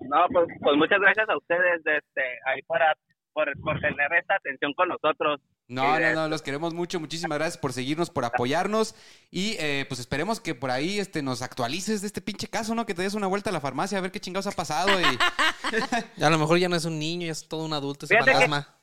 [0.00, 2.94] no, pues, pues muchas gracias a ustedes, este, ahí para,
[3.34, 5.40] por, por tener esta atención con nosotros.
[5.68, 7.00] No, Sí, no, no, los queremos mucho.
[7.00, 8.94] Muchísimas gracias por seguirnos, por apoyarnos.
[9.30, 12.86] Y eh, pues esperemos que por ahí este, nos actualices de este pinche caso, ¿no?
[12.86, 14.88] Que te des una vuelta a la farmacia a ver qué chingados ha pasado.
[15.00, 15.04] Y...
[16.24, 18.32] A lo mejor ya no es un niño, ya es todo un adulto ese Fíjate
[18.32, 18.78] fantasma.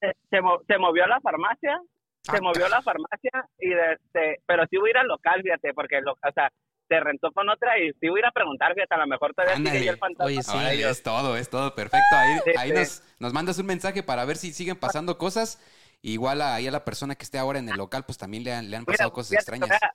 [0.00, 1.78] se, se, mo- se movió a la farmacia,
[2.22, 5.06] se Ah, movió a la farmacia y de este, pero sí voy a ir al
[5.08, 6.50] local, fíjate, porque lo, o sea,
[6.90, 9.32] se rentó con otra y sí voy a ir a preguntar, fíjate, a lo mejor
[9.32, 9.84] todavía sigue Ándale.
[9.84, 10.24] ahí el fantasma.
[10.26, 10.82] Oye, sí.
[10.82, 12.16] es todo, es todo, perfecto.
[12.16, 12.74] Ahí, Sí, ahí sí.
[12.74, 15.58] nos, nos mandas un mensaje para ver si siguen pasando cosas.
[16.02, 18.52] Igual a- ahí a la persona que esté ahora en el local, pues también le
[18.52, 19.68] han, le han Mira, pasado cosas extrañas.
[19.68, 19.92] Voy a,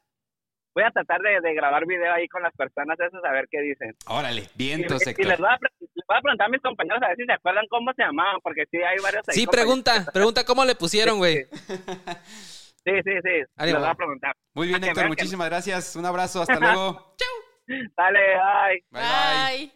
[0.76, 3.60] voy a tratar de, de grabar video ahí con las personas esas a ver qué
[3.62, 3.96] dicen.
[4.08, 7.02] Órale, Y, vientos, y les, voy a, pre- les voy a preguntar a mis compañeros
[7.04, 10.06] a ver si se acuerdan cómo se llamaban, porque sí hay varios ahí Sí, pregunta,
[10.14, 11.46] pregunta cómo le pusieron, güey.
[11.46, 12.55] Sí, sí,
[12.92, 13.80] sí, les Ánimo.
[13.80, 14.36] voy a preguntar.
[14.54, 15.96] Muy bien, que Héctor, que- muchísimas gracias.
[15.96, 17.16] Un abrazo, hasta luego.
[17.98, 18.84] Dale, bye.
[18.92, 19.04] Bye, bye.
[19.04, 19.74] Ay.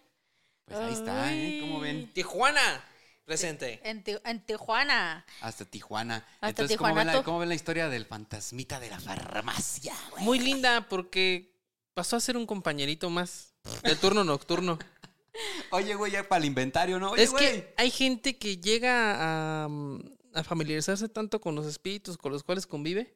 [0.65, 1.57] Pues ahí está, ¿eh?
[1.61, 2.13] ¿Cómo ven?
[2.13, 2.83] Tijuana,
[3.25, 3.79] presente.
[3.83, 5.25] En, en Tijuana.
[5.41, 6.17] Hasta Tijuana.
[6.35, 7.25] Hasta Entonces, ¿cómo ven, la, Tijuanato.
[7.25, 10.23] ¿cómo ven la historia del fantasmita de la farmacia, güey?
[10.23, 11.51] Muy linda porque
[11.95, 14.77] pasó a ser un compañerito más del turno nocturno.
[15.71, 17.11] Oye, güey, ya para el inventario, ¿no?
[17.11, 17.43] Oye, es güey.
[17.43, 19.99] que hay gente que llega a, mm,
[20.33, 23.15] a familiarizarse tanto con los espíritus con los cuales convive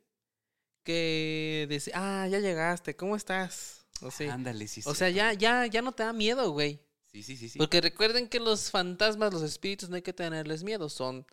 [0.83, 3.85] que dice, ah, ya llegaste, ¿cómo estás?
[4.01, 4.99] O sea, Ándale, sí, o sí.
[4.99, 6.81] sea ya, ya, ya no te da miedo, güey.
[7.11, 7.57] Sí, sí, sí, sí.
[7.59, 10.89] Porque recuerden que los fantasmas, los espíritus, no hay que tenerles miedo.
[10.89, 11.25] Son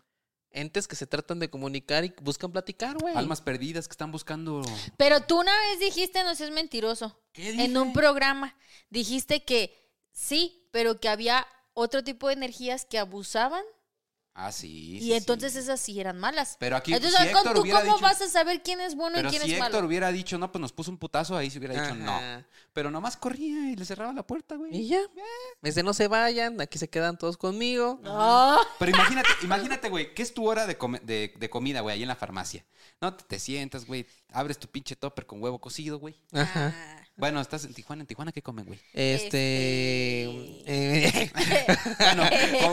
[0.51, 3.15] entes que se tratan de comunicar y buscan platicar, güey.
[3.15, 4.61] Almas perdidas que están buscando.
[4.97, 8.55] Pero tú una vez dijiste, no seas mentiroso, ¿Qué en un programa,
[8.89, 13.63] dijiste que sí, pero que había otro tipo de energías que abusaban
[14.33, 14.95] Ah, sí.
[14.97, 15.59] y sí, entonces sí.
[15.59, 16.55] esas sí eran malas.
[16.57, 18.03] Pero aquí, Entonces, si Héctor ¿tú hubiera cómo dicho.
[18.05, 19.87] vas a saber quién es bueno y quién si es Héctor malo?
[19.87, 22.17] hubiera dicho, no, pues nos puso un putazo, ahí se hubiera dicho no.
[22.73, 24.73] Pero nomás corría y le cerraba la puerta, güey.
[24.75, 25.01] Y ya.
[25.61, 27.99] Desde no se vayan, aquí se quedan todos conmigo.
[28.01, 28.57] No.
[28.79, 32.01] Pero imagínate, imagínate, güey, ¿qué es tu hora de, come- de, de comida, güey, ahí
[32.01, 32.65] en la farmacia?
[33.01, 36.15] No, te, te sientas, güey, abres tu pinche topper con huevo cocido, güey.
[36.31, 36.73] Ajá.
[37.21, 37.25] Ah.
[37.25, 38.79] Bueno, estás en Tijuana, ¿en Tijuana qué comen, güey?
[38.93, 40.23] Este.
[40.65, 41.31] eh,
[41.99, 42.23] Bueno,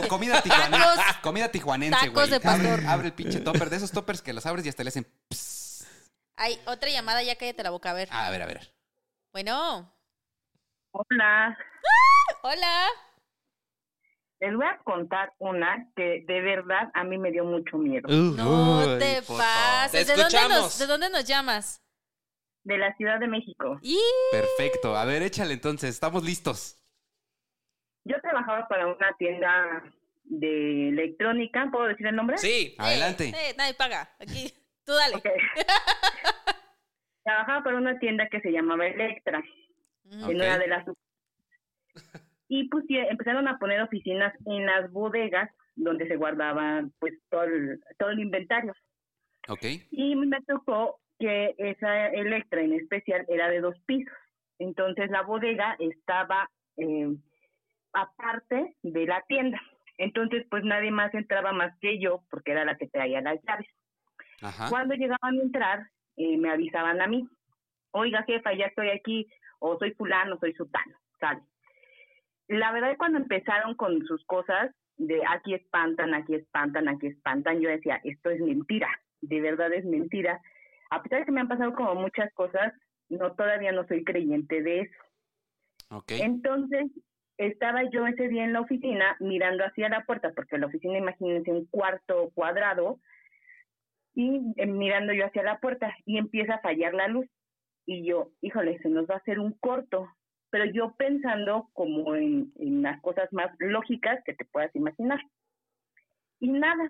[0.01, 0.79] co- comida tijuanense.
[0.97, 1.15] Tacos.
[1.21, 2.29] Comida tijuanense, Tacos güey.
[2.29, 2.67] de pastor.
[2.71, 5.05] Abre, abre el pinche topper, de esos toppers que los abres y hasta le hacen...
[5.29, 5.87] pss.
[6.37, 8.07] Hay otra llamada, ya cállate la boca, a ver.
[8.11, 8.73] A ver, a ver.
[9.33, 9.93] Bueno,
[10.91, 11.55] Hola,
[12.41, 12.87] hola.
[14.39, 18.07] les voy a contar una que de verdad a mí me dio mucho miedo.
[18.07, 20.07] No Uy, te pases.
[20.07, 21.83] ¿De dónde, nos, ¿De dónde nos llamas?
[22.69, 23.79] De la Ciudad de México.
[23.81, 23.97] Y
[24.31, 24.95] Perfecto.
[24.95, 25.89] A ver, échale entonces.
[25.89, 26.77] Estamos listos.
[28.05, 29.83] Yo trabajaba para una tienda
[30.25, 32.37] de electrónica, ¿puedo decir el nombre?
[32.37, 32.75] Sí.
[32.77, 33.29] Adelante.
[33.29, 34.07] Eh, nadie paga.
[34.19, 34.53] Aquí,
[34.85, 35.15] tú dale.
[37.23, 39.43] Trabajaba para una tienda que se llamaba Electra,
[40.03, 40.23] Mm.
[40.23, 40.29] Ok.
[40.31, 40.85] en una de las...
[42.51, 47.79] Y sí, empezaron a poner oficinas en las bodegas donde se guardaba pues todo el,
[47.99, 48.73] todo el inventario.
[49.47, 49.63] Ok.
[49.91, 54.13] Y me tocó que esa Electra en especial era de dos pisos.
[54.57, 57.15] Entonces la bodega estaba eh,
[57.93, 59.61] aparte de la tienda.
[59.97, 63.67] Entonces pues nadie más entraba más que yo porque era la que traía las llaves.
[64.41, 64.69] Ajá.
[64.69, 65.87] Cuando llegaban a entrar
[66.19, 67.27] eh, me avisaban a mí,
[67.91, 69.27] oiga jefa, ya estoy aquí,
[69.59, 71.41] o soy fulano, soy sutano, ¿sale?
[72.47, 77.61] La verdad cuando empezaron con sus cosas, de aquí espantan, aquí espantan, aquí espantan.
[77.61, 78.89] Yo decía, esto es mentira,
[79.21, 80.41] de verdad es mentira.
[80.89, 82.73] A pesar de que me han pasado como muchas cosas,
[83.09, 86.03] no todavía no soy creyente de eso.
[86.07, 86.91] Entonces,
[87.37, 91.51] estaba yo ese día en la oficina mirando hacia la puerta, porque la oficina, imagínense,
[91.51, 92.99] un cuarto cuadrado,
[94.13, 97.27] y eh, mirando yo hacia la puerta, y empieza a fallar la luz.
[97.85, 100.07] Y yo, híjole, se nos va a hacer un corto.
[100.51, 105.19] Pero yo pensando como en, en las cosas más lógicas que te puedas imaginar.
[106.39, 106.89] Y nada.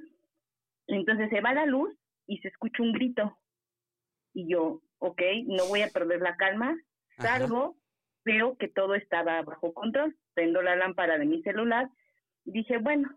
[0.88, 1.94] Entonces se va la luz
[2.26, 3.38] y se escucha un grito.
[4.34, 6.78] Y yo, ok, no voy a perder la calma,
[7.18, 7.40] Ajá.
[7.40, 7.76] salgo,
[8.26, 11.90] veo que todo estaba bajo control, prendo la lámpara de mi celular,
[12.46, 13.10] dije, bueno,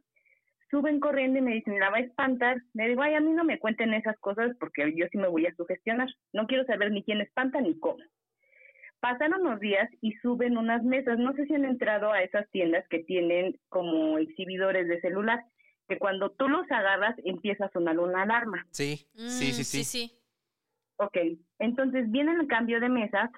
[0.70, 2.57] suben corriendo y me dicen, la va a espantar.
[2.72, 5.44] Le digo, ay, a mí no me cuenten esas cosas porque yo sí me voy
[5.46, 6.09] a sugestionar.
[6.33, 7.98] No quiero saber ni quién espanta ni cómo.
[9.01, 11.18] Pasaron unos días y suben unas mesas.
[11.18, 15.44] No sé si han entrado a esas tiendas que tienen como exhibidores de celular,
[15.88, 18.64] que cuando tú los agarras empieza a sonar una alarma.
[18.70, 19.07] Sí.
[19.14, 19.64] Sí, sí, Mm, sí.
[19.64, 20.18] sí, sí.
[21.02, 21.16] Ok,
[21.58, 23.30] entonces vienen el cambio de mesas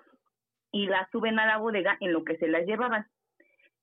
[0.70, 3.06] y las suben a la bodega en lo que se las llevaban.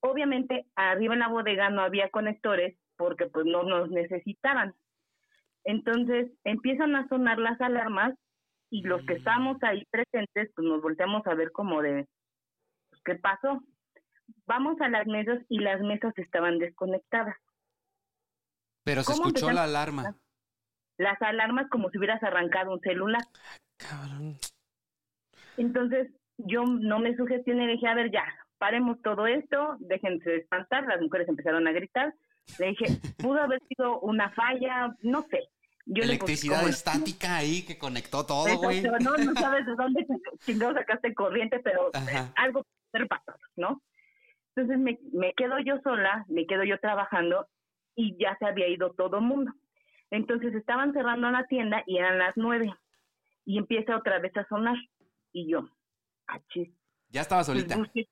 [0.01, 4.75] Obviamente, arriba en la bodega no había conectores porque pues no nos necesitaban.
[5.63, 8.13] Entonces empiezan a sonar las alarmas
[8.69, 12.07] y los que estamos ahí presentes pues nos volteamos a ver como de
[12.91, 13.63] pues, ¿qué pasó?
[14.45, 17.35] Vamos a las mesas y las mesas estaban desconectadas.
[18.83, 20.15] Pero se ¿Cómo escuchó la alarma.
[20.97, 23.23] Las alarmas como si hubieras arrancado un celular.
[23.89, 24.35] Cabrón.
[25.57, 28.23] Entonces yo no me sugestioné, dije, a ver, ya,
[28.57, 32.13] paremos todo esto, déjense de espantar, las mujeres empezaron a gritar.
[32.59, 32.85] Le dije,
[33.17, 35.49] pudo haber sido una falla, no sé.
[35.85, 38.81] Yo le Electricidad como- estática ahí que conectó todo, güey.
[38.83, 40.05] no, no sabes de dónde
[40.75, 42.25] sacaste corriente, pero Ajá.
[42.27, 43.81] eh, algo puede pasar, ¿no?
[44.55, 47.47] Entonces me, me quedo yo sola, me quedo yo trabajando
[47.95, 49.53] y ya se había ido todo el mundo.
[50.11, 52.73] Entonces estaban cerrando la tienda y eran las nueve
[53.45, 54.77] y empieza otra vez a sonar
[55.32, 55.67] y yo,
[56.27, 56.69] achis,
[57.10, 57.77] Ya estaba pues solita.
[57.77, 58.08] busqué,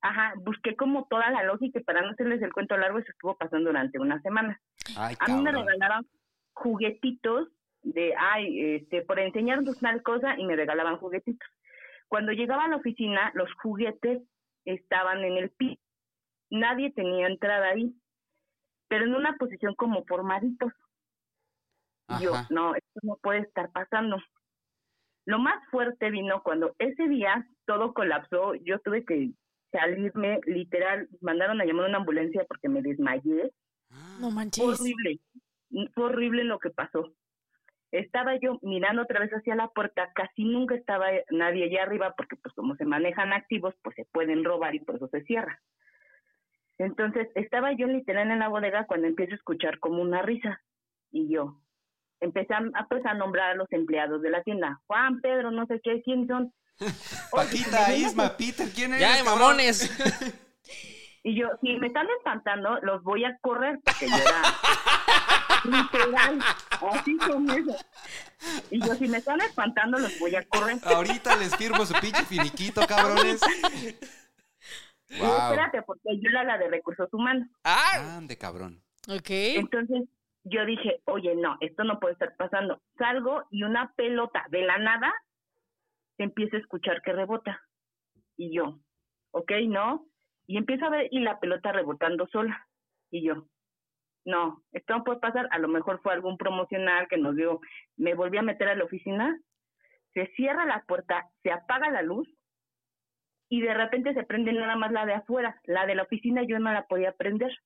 [0.00, 3.36] ajá, busqué como toda la lógica y para no hacerles el cuento largo, eso estuvo
[3.36, 4.60] pasando durante una semana.
[4.96, 6.06] Ay, A mí me regalaban
[6.52, 7.48] juguetitos
[7.82, 11.48] de, ay, este, por enseñarnos tal cosa y me regalaban juguetitos.
[12.08, 14.22] Cuando llegaba a la oficina, los juguetes
[14.64, 15.80] estaban en el piso.
[16.50, 17.94] Nadie tenía entrada ahí,
[18.88, 20.72] pero en una posición como formaditos.
[22.08, 24.16] Y yo, no, esto no puede estar pasando.
[25.28, 28.54] Lo más fuerte vino cuando ese día todo colapsó.
[28.54, 29.32] Yo tuve que
[29.70, 33.52] salirme, literal, mandaron a llamar una ambulancia porque me desmayé.
[33.90, 34.64] No Fue manches.
[34.80, 35.20] horrible,
[35.94, 37.12] fue horrible lo que pasó.
[37.92, 42.36] Estaba yo mirando otra vez hacia la puerta, casi nunca estaba nadie allá arriba porque
[42.36, 45.60] pues como se manejan activos, pues se pueden robar y por eso se cierra.
[46.78, 50.62] Entonces estaba yo literal en la bodega cuando empiezo a escuchar como una risa
[51.10, 51.60] y yo
[52.20, 55.66] empecé a, a, pues, a nombrar a los empleados de la tienda, Juan, Pedro, no
[55.66, 56.52] sé qué, quién son.
[57.32, 57.94] Paquita.
[57.94, 59.00] Isma, Peter, ¿quién eres?
[59.00, 59.40] Ya, cabrón?
[59.40, 59.90] mamones.
[61.24, 64.42] Y yo, si me están espantando, los voy a correr, porque yo era
[65.64, 66.38] literal,
[66.90, 67.76] así con eso.
[68.70, 70.78] Y yo, si me están espantando, los voy a correr.
[70.84, 73.40] Ahorita les firmo su pinche finiquito, cabrones.
[75.10, 77.48] Y espérate, porque yo era la de recursos humanos.
[77.64, 78.16] ¡Ah!
[78.16, 78.82] Ande, cabrón.
[79.08, 79.28] Ok.
[79.28, 80.08] Entonces,
[80.48, 82.80] yo dije, oye, no, esto no puede estar pasando.
[82.96, 85.12] Salgo y una pelota de la nada
[86.16, 87.62] se empieza a escuchar que rebota.
[88.36, 88.78] Y yo,
[89.32, 90.06] ok, no.
[90.46, 92.66] Y empiezo a ver y la pelota rebotando sola.
[93.10, 93.46] Y yo,
[94.24, 95.48] no, esto no puede pasar.
[95.50, 97.60] A lo mejor fue algún promocional que nos dio.
[97.96, 99.38] Me volví a meter a la oficina,
[100.12, 102.28] se cierra la puerta, se apaga la luz
[103.48, 105.60] y de repente se prende nada más la de afuera.
[105.64, 107.56] La de la oficina yo no la podía prender.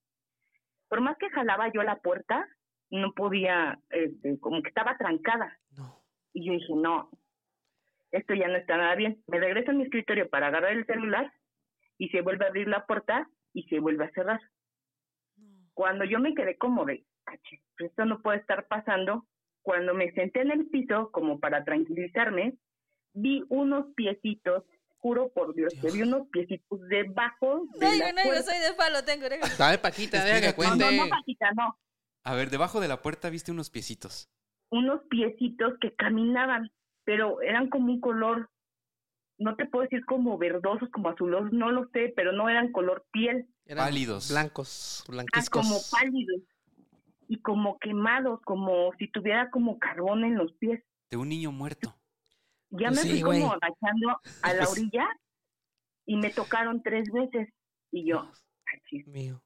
[0.89, 2.47] Por más que jalaba yo la puerta,
[2.93, 5.59] no podía, este, como que estaba trancada.
[5.77, 6.03] No.
[6.35, 7.11] Y yo dije, no,
[8.11, 9.23] esto ya no está nada bien.
[9.27, 11.33] Me regreso a mi escritorio para agarrar el celular
[11.99, 14.41] y se vuelve a abrir la puerta y se vuelve a cerrar.
[15.75, 19.27] Cuando yo me quedé como de, "Ache, pues esto no puede estar pasando,
[19.63, 22.55] cuando me senté en el piso como para tranquilizarme,
[23.15, 24.65] vi unos piecitos,
[24.99, 28.43] juro por Dios, que vi unos piecitos debajo de No la no digo, puerta.
[28.43, 29.57] soy de palo, tengo orejas.
[29.59, 30.47] Dale, Paquita, deja que.
[30.49, 30.85] No, cuente.
[30.97, 31.79] no, no, Paquita, no.
[32.25, 34.29] A ver, debajo de la puerta viste unos piecitos.
[34.71, 36.71] unos piecitos que caminaban,
[37.05, 38.49] pero eran como un color,
[39.39, 43.05] no te puedo decir como verdosos, como azulosos, no lo sé, pero no eran color
[43.13, 44.31] piel, Eran Pálidos.
[44.31, 45.63] Blancos, ah, blanquiscos.
[45.67, 46.41] como pálidos
[47.29, 50.83] y como quemados, como si tuviera como carbón en los pies.
[51.11, 51.95] De un niño muerto.
[52.71, 55.07] Ya Pues me sí, fui como agachando a la Pues- orilla
[56.07, 57.49] y me tocaron tres veces
[57.91, 58.31] y yo.
[59.07, 59.43] Mío.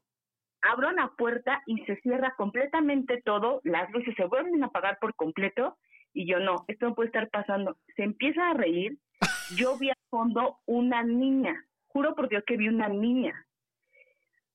[0.71, 5.15] Abro la puerta y se cierra completamente todo, las luces se vuelven a apagar por
[5.15, 5.77] completo
[6.13, 7.77] y yo no, esto no puede estar pasando.
[7.95, 8.99] Se empieza a reír,
[9.57, 13.47] yo vi al fondo una niña, juro por Dios que vi una niña.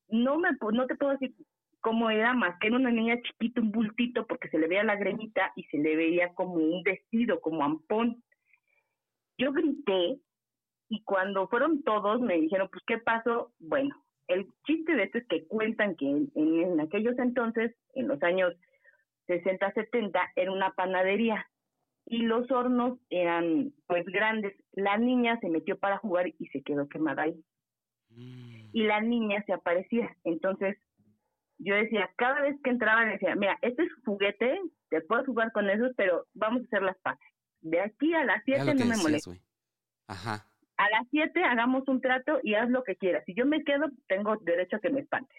[0.09, 1.33] No me no te puedo decir
[1.79, 4.95] cómo era, más que era una niña chiquita, un bultito, porque se le veía la
[4.95, 8.23] gremita y se le veía como un vestido, como ampón.
[9.37, 10.19] Yo grité
[10.89, 13.53] y cuando fueron todos me dijeron, pues, ¿qué pasó?
[13.59, 13.95] Bueno,
[14.33, 18.53] el chiste de esto es que cuentan que en, aquellos entonces, en los años
[19.27, 21.47] 60, 70, era una panadería
[22.05, 24.53] y los hornos eran pues grandes.
[24.73, 27.43] La niña se metió para jugar y se quedó quemada ahí.
[28.09, 28.69] Mm.
[28.73, 30.15] Y la niña se aparecía.
[30.23, 30.77] Entonces
[31.57, 35.69] yo decía, cada vez que entraba decía, mira, este es juguete, te puedes jugar con
[35.69, 37.27] esos, pero vamos a hacer las paces.
[37.61, 39.31] De aquí a las Era 7 lo que no me molesta.
[40.07, 40.50] Ajá.
[40.77, 43.23] A las 7 hagamos un trato y haz lo que quieras.
[43.25, 45.37] Si yo me quedo, tengo derecho a que me espantes.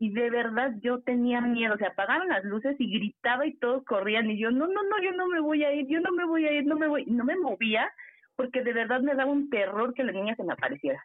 [0.00, 4.30] Y de verdad yo tenía miedo, se apagaron las luces y gritaba y todos corrían
[4.30, 6.46] y yo, no, no, no, yo no me voy a ir, yo no me voy
[6.46, 7.04] a ir, no me voy.
[7.06, 7.90] No me movía
[8.36, 11.04] porque de verdad me daba un terror que la niña se me apareciera.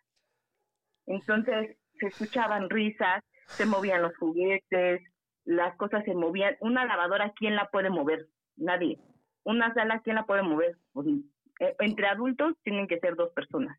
[1.08, 5.02] Entonces se escuchaban risas, se movían los juguetes,
[5.44, 6.56] las cosas se movían.
[6.60, 8.28] Una lavadora, ¿quién la puede mover?
[8.56, 9.00] Nadie.
[9.44, 10.78] Una sala, ¿quién la puede mover?
[10.94, 11.08] Pues,
[11.60, 13.78] entre adultos tienen que ser dos personas.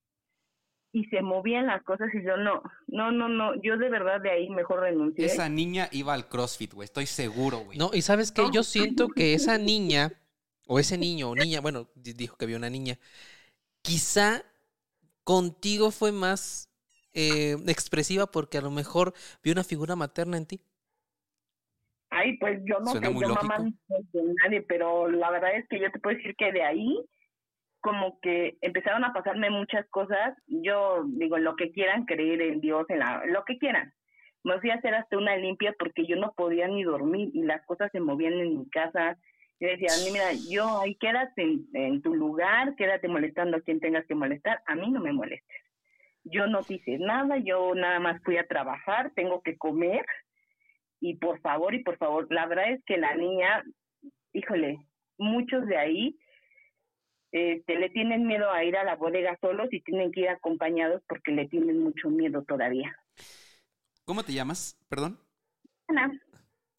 [0.92, 4.30] Y se movían las cosas y yo no, no, no, no, yo de verdad de
[4.30, 5.24] ahí mejor renuncié.
[5.26, 6.84] Esa niña iba al CrossFit, güey.
[6.84, 7.76] Estoy seguro, güey.
[7.78, 8.52] No, y sabes qué, No.
[8.52, 10.12] yo siento que esa niña,
[10.68, 12.96] o ese niño, o niña, bueno, di- dijo que vio una niña,
[13.82, 14.44] quizá
[15.24, 16.70] contigo fue más
[17.12, 20.60] eh, expresiva porque a lo mejor vio una figura materna en ti.
[22.10, 23.56] Ay, pues yo no yo mamá
[23.88, 27.04] soy de nadie, pero la verdad es que yo te puedo decir que de ahí
[27.84, 30.34] como que empezaron a pasarme muchas cosas.
[30.46, 33.92] Yo digo, lo que quieran, creer en Dios, en la, lo que quieran.
[34.42, 37.62] Me fui a hacer hasta una limpia porque yo no podía ni dormir y las
[37.66, 39.18] cosas se movían en mi casa.
[39.60, 43.80] Yo decía, "Ni, mira, yo ahí quédate en, en tu lugar, quédate molestando a quien
[43.80, 45.60] tengas que molestar, a mí no me molestes.
[46.24, 50.06] Yo no hice nada, yo nada más fui a trabajar, tengo que comer
[51.00, 53.62] y por favor y por favor, la verdad es que la niña,
[54.32, 54.78] híjole,
[55.18, 56.16] muchos de ahí
[57.36, 61.02] este, le tienen miedo a ir a la bodega solos y tienen que ir acompañados
[61.08, 62.96] porque le tienen mucho miedo todavía.
[64.04, 64.78] ¿Cómo te llamas?
[64.88, 65.18] Perdón.
[65.88, 66.12] Ana,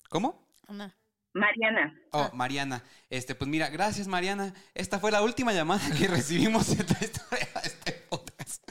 [0.09, 0.47] ¿Cómo?
[0.69, 0.95] Una.
[1.33, 2.81] Mariana, Oh, Mariana.
[3.09, 4.53] Este, pues mira, gracias, Mariana.
[4.73, 8.63] Esta fue la última llamada que recibimos en esta historia de este podcast.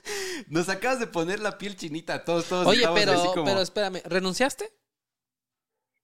[0.48, 2.66] Nos acabas de poner la piel chinita a todos, todos.
[2.66, 4.70] Oye, pero, así como- pero espérame, ¿renunciaste?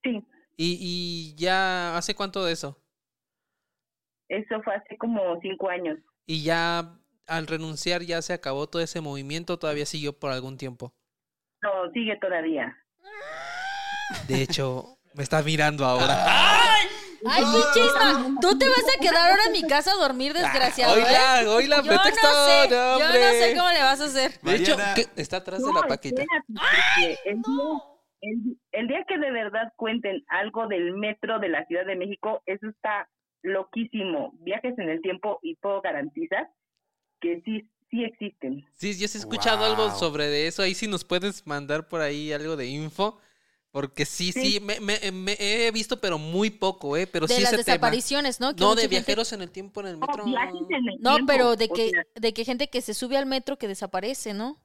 [0.05, 0.23] sí,
[0.59, 2.79] ¿Y, ¿Y ya hace cuánto de eso?
[4.31, 5.99] Eso fue hace como cinco años.
[6.27, 9.59] ¿Y ya al renunciar ya se acabó todo ese movimiento?
[9.59, 10.93] ¿Todavía siguió por algún tiempo?
[11.63, 12.77] No, sigue todavía.
[14.27, 16.07] De hecho, me está mirando ahora.
[17.27, 18.41] ¡Ay, pinche Isma!
[18.41, 20.97] ¿Tú te vas a quedar ahora en mi casa a dormir, desgraciado?
[20.97, 21.03] ¿eh?
[21.05, 22.29] Oiga, oiga, Yo no pretexto.
[22.47, 24.41] sé, no, yo no sé cómo le vas a hacer.
[24.41, 24.77] De hecho.
[24.95, 25.07] ¿qué?
[25.21, 26.23] está atrás de No, la paquita.
[26.23, 26.27] el,
[26.97, 27.83] día,
[28.23, 32.43] el- el día que de verdad cuenten algo del metro de la Ciudad de México,
[32.47, 33.07] eso está
[33.43, 34.33] loquísimo.
[34.41, 36.51] Viajes en el tiempo y puedo garantizar
[37.21, 38.65] que sí, sí existen.
[38.75, 40.63] Sí, yo sí he escuchado algo sobre de eso.
[40.63, 43.19] Ahí sí nos puedes mandar por ahí algo de info.
[43.73, 44.61] Porque sí, sí, Sí.
[44.61, 47.07] me, me- me he visto, pero muy poco, ¿eh?
[47.07, 47.75] Pero De sí las ese tema.
[47.77, 48.53] desapariciones, ¿no?
[48.57, 50.25] Que No, de gente- viajeros en el tiempo en el No, metro.
[50.25, 53.27] viajes en el No, pero de que, sea, de que gente que se sube al
[53.27, 54.61] metro que desaparece, ¿no?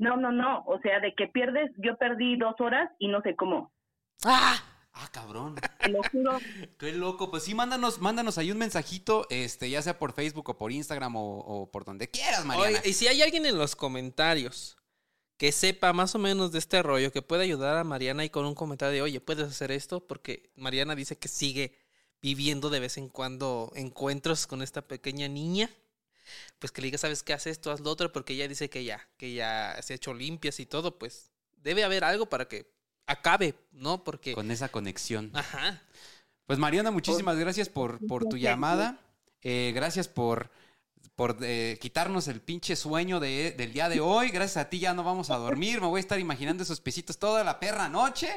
[0.00, 0.64] no, no, no.
[0.66, 3.72] O sea, de que pierdes, yo perdí dos horas y no sé cómo.
[4.24, 4.56] ¡Ah!
[4.92, 5.56] Ah, cabrón.
[5.80, 6.38] Te lo juro.
[6.78, 7.30] Qué loco.
[7.30, 11.14] Pues sí, mándanos, mándanos ahí un mensajito, este, ya sea por Facebook o por Instagram
[11.16, 12.78] o, o por donde quieras, Mariana.
[12.78, 14.76] Oiga, y si hay alguien en los comentarios
[15.38, 18.44] que sepa más o menos de este rollo, que pueda ayudar a Mariana y con
[18.44, 21.78] un comentario de, oye, puedes hacer esto, porque Mariana dice que sigue
[22.20, 25.70] viviendo de vez en cuando encuentros con esta pequeña niña,
[26.58, 27.32] pues que le diga, ¿sabes qué?
[27.32, 30.12] Haz esto, haz lo otro, porque ella dice que ya, que ya se ha hecho
[30.12, 32.72] limpias y todo, pues debe haber algo para que
[33.08, 34.04] acabe, ¿no?
[34.04, 34.32] Porque...
[34.34, 35.32] Con esa conexión.
[35.34, 35.82] Ajá.
[36.46, 39.00] Pues Mariana, muchísimas gracias por, por tu llamada.
[39.42, 40.50] Eh, gracias por,
[41.14, 44.30] por eh, quitarnos el pinche sueño de- del día de hoy.
[44.30, 45.80] Gracias a ti ya no vamos a dormir.
[45.80, 48.28] Me voy a estar imaginando esos pisitos toda la perra noche.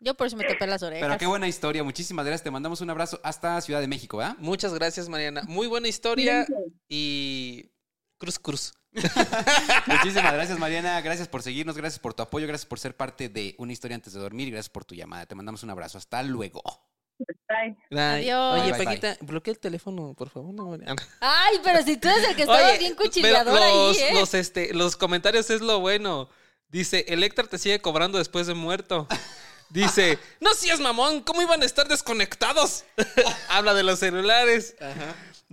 [0.00, 1.06] Yo por eso me tapé las orejas.
[1.06, 1.84] Pero qué buena historia.
[1.84, 2.42] Muchísimas gracias.
[2.42, 4.36] Te mandamos un abrazo hasta Ciudad de México, ¿verdad?
[4.40, 5.42] Muchas gracias, Mariana.
[5.46, 6.44] Muy buena historia
[6.88, 7.70] y
[8.18, 8.74] cruz cruz.
[9.86, 11.00] Muchísimas gracias, Mariana.
[11.00, 11.76] Gracias por seguirnos.
[11.76, 12.46] Gracias por tu apoyo.
[12.46, 14.48] Gracias por ser parte de Una Historia Antes de Dormir.
[14.48, 15.26] Y gracias por tu llamada.
[15.26, 15.98] Te mandamos un abrazo.
[15.98, 16.62] Hasta luego.
[17.48, 17.98] Bye.
[17.98, 18.60] Adiós.
[18.60, 20.52] Oye, Bye, bye, Paquita, bloquea el teléfono, por favor.
[20.52, 20.76] no.
[21.20, 23.62] Ay, pero si tú eres el que estaba Oye, bien cuchillador los,
[23.96, 24.14] ahí, ¿eh?
[24.14, 26.28] los, este, los comentarios es lo bueno.
[26.68, 29.06] Dice, Electra te sigue cobrando después de muerto.
[29.68, 32.84] Dice, no seas mamón, ¿cómo iban a estar desconectados?
[33.48, 34.74] Habla de los celulares.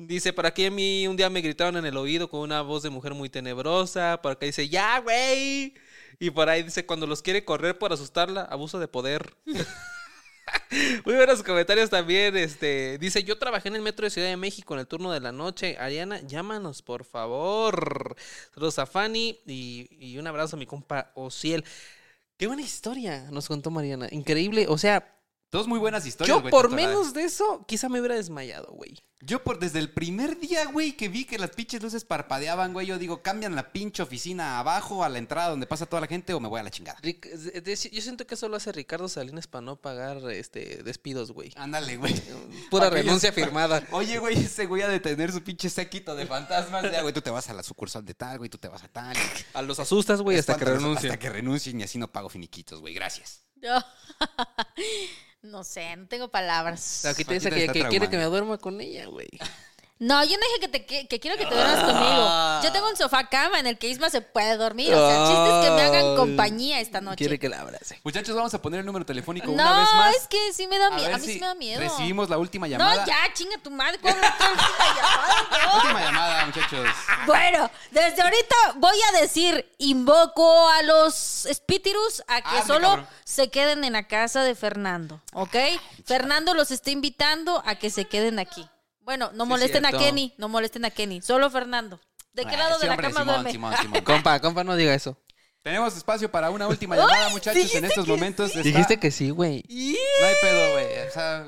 [0.02, 2.84] Dice, por aquí a mí un día me gritaron en el oído con una voz
[2.84, 4.22] de mujer muy tenebrosa.
[4.22, 5.74] Por acá dice, ya, güey.
[6.20, 9.36] Y por ahí dice, cuando los quiere correr por asustarla, abuso de poder.
[11.06, 12.38] Muy buenos comentarios también.
[12.38, 15.20] Este dice: Yo trabajé en el metro de Ciudad de México en el turno de
[15.20, 15.76] la noche.
[15.78, 18.16] Ariana, llámanos, por favor.
[18.54, 21.66] Saludos a Fanny y, y un abrazo a mi compa Ociel.
[22.38, 24.08] Qué buena historia nos contó Mariana.
[24.12, 24.66] Increíble.
[24.70, 25.18] O sea,
[25.52, 29.00] Dos muy buenas historias, yo por menos de eso, quizá me hubiera desmayado, güey.
[29.22, 32.86] Yo por desde el primer día, güey, que vi que las pinches luces parpadeaban, güey,
[32.88, 36.34] yo digo, cambian la pinche oficina abajo a la entrada donde pasa toda la gente
[36.36, 37.00] o me voy a la chingada.
[37.02, 37.28] Ric-
[37.91, 41.52] yo siento que eso lo hace Ricardo Salinas para no pagar este despidos, güey.
[41.58, 42.14] Ándale, güey.
[42.70, 43.84] Pura renuncia firmada.
[43.91, 46.84] Oye, güey, ese güey ha de tener su pinche séquito de fantasmas.
[46.91, 48.88] Ya, güey, tú te vas a la sucursal de tal, güey, tú te vas a
[48.88, 49.18] tal.
[49.54, 51.12] A los asustas, güey, hasta que renuncien.
[51.12, 53.43] Hasta que renuncien y así no pago finiquitos, güey, gracias.
[53.62, 53.84] Yo-
[55.43, 57.05] no sé, no tengo palabras.
[57.05, 59.30] Aquí te dice que, que quiere que me duerma con ella, güey.
[60.00, 62.62] No, yo no dije que, te, que, que quiero que te duermas conmigo.
[62.64, 64.93] Yo tengo un sofá cama en el que Isma se puede dormir.
[64.93, 67.18] O sea, el chiste es que me hagan compañía esta noche.
[67.18, 68.00] Quiere que la abrace.
[68.06, 70.16] Muchachos, vamos a poner el número telefónico no, una vez más.
[70.16, 71.14] es que sí me da miedo.
[71.14, 71.82] A, mí si sí me da miedo.
[71.82, 72.95] Recibimos la última llamada.
[72.95, 74.00] No, ya, chinga tu madre.
[74.00, 75.66] ¿cuál otra última llamada?
[75.66, 75.76] No.
[75.80, 76.88] Última llamada, muchachos.
[77.26, 83.08] Bueno, desde ahorita voy a decir, invoco a los espíritus a que solo cabrón.
[83.26, 85.56] se queden en la casa de Fernando, ¿ok?
[86.06, 88.66] Fernando los está invitando a que se queden aquí.
[89.10, 89.91] Bueno, no Sí, molesten a.
[89.91, 91.99] Kenny, no molesten a Kenny, solo Fernando.
[92.32, 93.51] ¿De qué Ah, lado sí, de la cama Simón, duerme?
[93.51, 94.01] Simón, Simón.
[94.05, 95.18] Compa, compa, no diga eso.
[95.64, 98.49] Tenemos espacio para una última llamada, muchachos, en estos momentos.
[98.51, 99.64] está- Dijiste que sí, güey.
[99.68, 101.07] No hay pedo, güey.
[101.07, 101.47] O sea,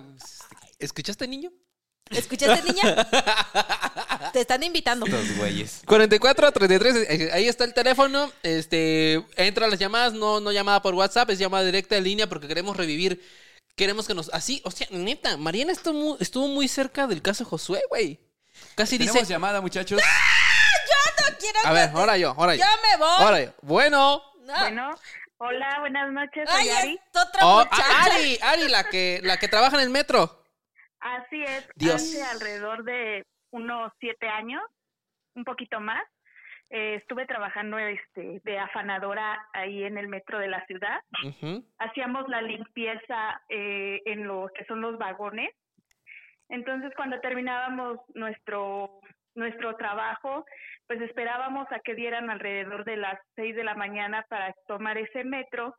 [0.79, 1.51] ¿Escuchaste, niño?
[2.09, 2.95] ¿Escuchaste, niña?
[4.33, 5.05] Te están invitando.
[5.05, 5.83] estos güeyes.
[5.85, 8.31] 44 33, eh, ahí está el teléfono.
[8.41, 12.47] Este, entra las llamadas, no, no llamada por WhatsApp, es llamada directa en línea porque
[12.47, 13.21] queremos revivir.
[13.81, 14.31] Queremos que nos.
[14.31, 18.19] Así, o sea, neta, Mariana estuvo muy, estuvo muy cerca del caso Josué, güey.
[18.75, 19.33] Casi Tenemos dice.
[19.33, 19.99] llamada, muchachos.
[19.99, 22.59] No quiero A ver, te- ahora yo, ahora yo.
[22.59, 23.09] Ya me voy.
[23.17, 23.51] Ahora yo.
[23.63, 24.21] Bueno.
[24.41, 24.59] No.
[24.59, 24.91] Bueno,
[25.37, 26.93] hola, buenas noches, soy Ay, Ari.
[26.93, 27.83] es otra Oh, muchacha.
[27.89, 30.43] ah, Ari, Ari, la que, la que trabaja en el metro.
[30.99, 31.95] Así es, Dios.
[31.95, 34.61] hace alrededor de unos siete años,
[35.33, 36.03] un poquito más,
[36.71, 41.01] eh, estuve trabajando este, de afanadora ahí en el metro de la ciudad.
[41.79, 45.49] Hacíamos la limpieza eh, en lo que son los vagones.
[46.47, 49.01] Entonces, cuando terminábamos nuestro
[49.35, 50.45] nuestro trabajo,
[50.87, 55.23] pues esperábamos a que dieran alrededor de las seis de la mañana para tomar ese
[55.23, 55.75] metro,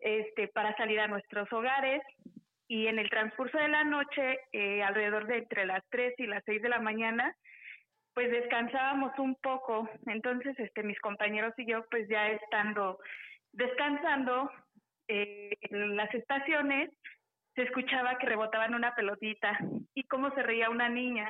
[0.00, 2.02] este, para salir a nuestros hogares.
[2.66, 6.42] Y en el transcurso de la noche, eh, alrededor de entre las tres y las
[6.44, 7.34] seis de la mañana,
[8.18, 9.88] pues descansábamos un poco.
[10.06, 12.98] Entonces, este, mis compañeros y yo, pues ya estando
[13.52, 14.50] descansando
[15.06, 16.90] eh, en las estaciones,
[17.54, 19.56] se escuchaba que rebotaban una pelotita
[19.94, 21.28] y cómo se reía una niña.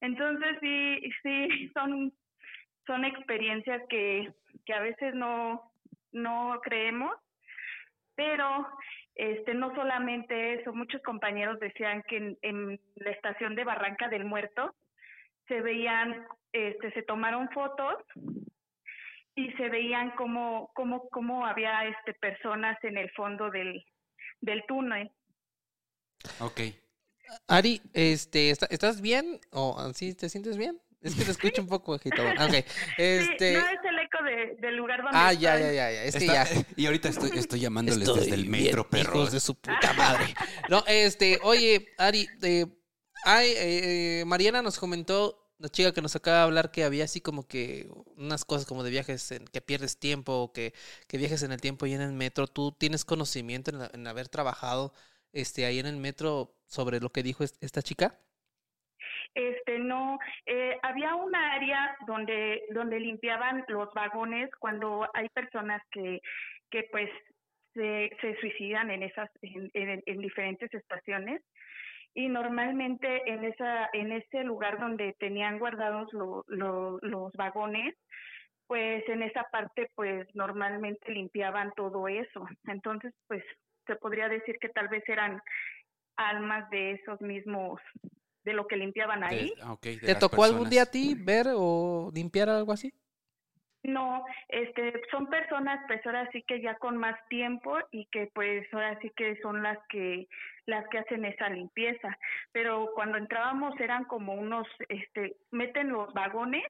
[0.00, 2.12] Entonces sí, sí, son,
[2.88, 4.32] son experiencias que,
[4.66, 5.70] que a veces no,
[6.10, 7.14] no creemos,
[8.16, 8.66] pero
[9.14, 14.24] este no solamente eso, muchos compañeros decían que en, en la estación de Barranca del
[14.24, 14.74] Muerto
[15.50, 17.94] se veían, este, se tomaron fotos
[19.34, 23.84] y se veían como, como, como había este personas en el fondo del,
[24.40, 25.10] del túnel.
[26.38, 26.60] Ok.
[27.48, 29.40] Ari, este, ¿está- ¿estás bien?
[29.52, 30.80] ¿O así te sientes bien?
[31.00, 32.28] Es que te escucho un poco agitado.
[32.28, 32.52] Ok.
[32.52, 32.64] Sí,
[32.98, 33.52] Este.
[33.54, 35.74] no es el eco de, del lugar donde Ah, ya, estoy.
[35.76, 36.04] ya, ya, ya.
[36.04, 36.66] Es que Está- ya.
[36.76, 39.14] Y ahorita estoy, estoy llamándoles Estoy desde el bien, metro, perro.
[39.14, 40.34] Hijos de su puta madre.
[40.68, 42.66] No, este, oye, Ari, eh,
[43.24, 47.20] ay, eh, Mariana nos comentó, la chica que nos acaba de hablar, que había así
[47.22, 50.74] como que unas cosas como de viajes en que pierdes tiempo o que,
[51.08, 52.48] que viajes en el tiempo y en el metro.
[52.48, 54.92] ¿Tú tienes conocimiento en, la- en haber trabajado
[55.32, 58.20] este, ahí en el metro sobre lo que dijo es- esta chica?
[59.34, 66.20] Este, no, eh, había un área donde, donde limpiaban los vagones cuando hay personas que,
[66.70, 67.10] que pues
[67.74, 71.42] se, se suicidan en esas, en diferentes estaciones.
[72.20, 77.94] Y normalmente en esa, en ese lugar donde tenían guardados lo- lo- los vagones,
[78.66, 82.46] pues en esa parte pues normalmente limpiaban todo eso.
[82.66, 83.42] Entonces pues
[83.86, 85.40] se podría decir que tal vez eran
[86.16, 87.80] almas de esos mismos,
[88.44, 89.48] de lo que limpiaban ahí.
[89.56, 92.92] De- ah, de ¿Te tocó algún día a ti ver o limpiar algo así?
[93.82, 98.66] No, este, son personas pues ahora sí que ya con más tiempo y que pues
[98.74, 100.28] ahora sí que son las que
[100.66, 102.16] las que hacen esa limpieza.
[102.52, 106.64] Pero cuando entrábamos eran como unos, este, meten los vagones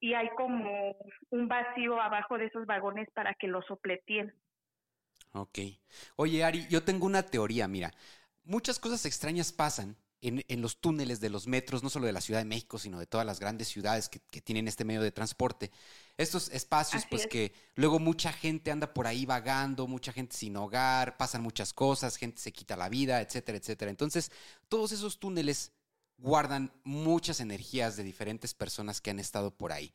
[0.00, 0.96] y hay como
[1.28, 4.32] un vacío abajo de esos vagones para que los sopleteen.
[5.32, 5.58] Ok.
[6.16, 7.90] Oye, Ari, yo tengo una teoría, mira.
[8.44, 12.20] Muchas cosas extrañas pasan en, en los túneles de los metros, no solo de la
[12.20, 15.12] Ciudad de México, sino de todas las grandes ciudades que, que tienen este medio de
[15.12, 15.70] transporte.
[16.16, 17.28] Estos espacios, Así pues es.
[17.28, 22.16] que luego mucha gente anda por ahí vagando, mucha gente sin hogar, pasan muchas cosas,
[22.16, 23.90] gente se quita la vida, etcétera, etcétera.
[23.90, 24.30] Entonces,
[24.68, 25.72] todos esos túneles
[26.18, 29.92] guardan muchas energías de diferentes personas que han estado por ahí.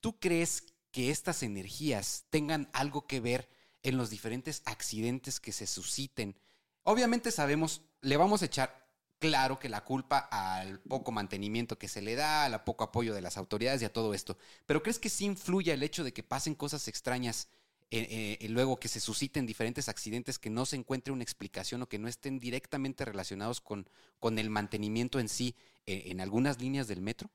[0.00, 3.48] ¿Tú crees que estas energías tengan algo que ver
[3.82, 6.36] en los diferentes accidentes que se susciten?
[6.82, 8.81] Obviamente sabemos, le vamos a echar
[9.22, 13.22] claro que la culpa al poco mantenimiento que se le da, al poco apoyo de
[13.22, 14.36] las autoridades y a todo esto.
[14.66, 17.48] Pero ¿crees que sí influye el hecho de que pasen cosas extrañas
[17.92, 21.86] eh, eh, luego que se susciten diferentes accidentes que no se encuentre una explicación o
[21.86, 23.86] que no estén directamente relacionados con,
[24.18, 25.54] con el mantenimiento en sí
[25.86, 27.28] eh, en algunas líneas del metro?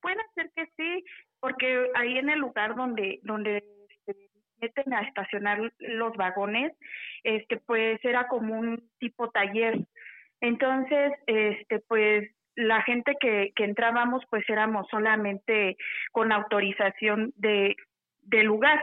[0.00, 1.04] Puede ser que sí,
[1.40, 3.64] porque ahí en el lugar donde donde
[4.06, 4.14] se
[4.60, 6.72] meten a estacionar los vagones,
[7.24, 9.80] este pues era como un tipo taller.
[10.40, 15.76] Entonces, este pues la gente que, que entrábamos pues éramos solamente
[16.12, 17.76] con autorización de
[18.22, 18.80] del lugar.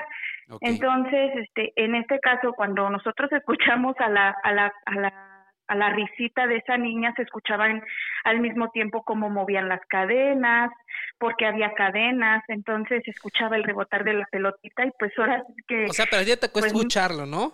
[0.62, 5.76] Entonces, este, en este caso, cuando nosotros escuchamos a la, a la, a la, a
[5.76, 7.84] la risita de esa niña, se escuchaban
[8.24, 10.72] al mismo tiempo cómo movían las cadenas,
[11.18, 15.64] porque había cadenas, entonces se escuchaba el rebotar de la pelotita y pues ahora sí
[15.68, 17.54] que O sea, pero ya te cuesta Pues, escucharlo, ¿no?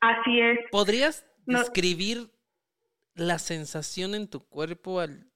[0.00, 0.58] así es.
[0.70, 1.58] ¿Podrías No.
[3.14, 5.26] La sensación en tu cuerpo al,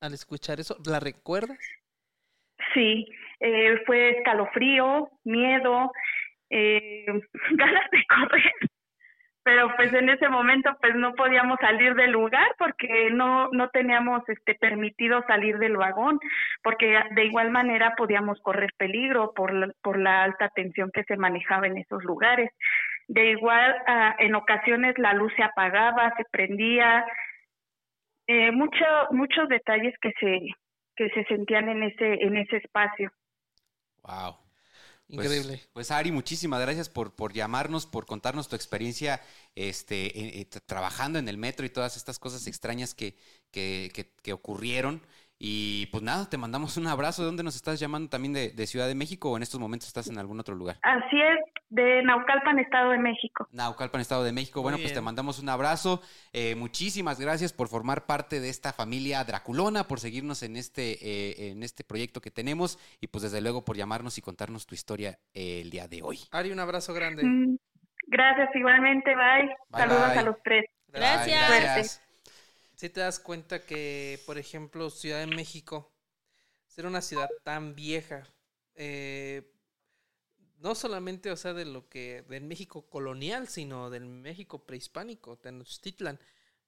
[0.00, 0.76] al escuchar eso?
[0.86, 1.58] ¿La recuerdas?
[2.74, 3.06] Sí,
[3.40, 5.92] eh, fue escalofrío, miedo,
[6.50, 7.06] eh,
[7.52, 8.52] ganas de correr,
[9.46, 14.28] pero pues en ese momento pues no podíamos salir del lugar porque no no teníamos
[14.28, 16.18] este permitido salir del vagón,
[16.62, 21.16] porque de igual manera podíamos correr peligro por la, por la alta tensión que se
[21.16, 22.50] manejaba en esos lugares.
[23.08, 27.04] De igual, ah, en ocasiones la luz se apagaba, se prendía,
[28.26, 30.40] eh, mucho, muchos detalles que se
[30.96, 33.12] que se sentían en ese en ese espacio.
[34.02, 34.36] Wow.
[35.08, 35.60] Pues- Increíble.
[35.72, 39.20] Pues, Ari, muchísimas gracias por, por llamarnos, por contarnos tu experiencia
[39.54, 43.14] este, en- en- tra- trabajando en el metro y todas estas cosas extrañas que,
[43.52, 45.00] que, que- que ocurrieron.
[45.38, 47.22] Y pues nada, te mandamos un abrazo.
[47.22, 48.08] ¿De dónde nos estás llamando?
[48.08, 50.78] ¿También de, de Ciudad de México o en estos momentos estás en algún otro lugar?
[50.82, 51.38] Así es,
[51.68, 53.48] de Naucalpan, Estado de México.
[53.52, 54.62] Naucalpan, Estado de México.
[54.62, 56.00] Bueno, pues te mandamos un abrazo.
[56.32, 61.50] Eh, muchísimas gracias por formar parte de esta familia Draculona, por seguirnos en este, eh,
[61.50, 65.18] en este proyecto que tenemos y pues desde luego por llamarnos y contarnos tu historia
[65.34, 66.20] eh, el día de hoy.
[66.30, 67.24] Ari, un abrazo grande.
[67.24, 67.56] Mm,
[68.06, 69.48] Gracias igualmente, bye.
[69.68, 70.18] Bye, Saludos bye.
[70.18, 70.64] a los tres.
[70.88, 72.02] Gracias.
[72.74, 75.92] Si te das cuenta que, por ejemplo, Ciudad de México,
[76.66, 78.22] ser una ciudad tan vieja,
[78.74, 79.50] eh,
[80.58, 86.18] no solamente, o sea, de lo que, del México colonial, sino del México prehispánico, Tenochtitlan,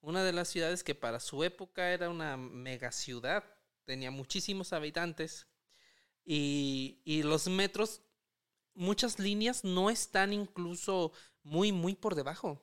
[0.00, 3.44] una de las ciudades que para su época era una mega ciudad,
[3.84, 5.46] tenía muchísimos habitantes
[6.24, 8.02] y, y los metros,
[8.74, 11.12] muchas líneas no están incluso
[11.42, 12.62] muy, muy por debajo,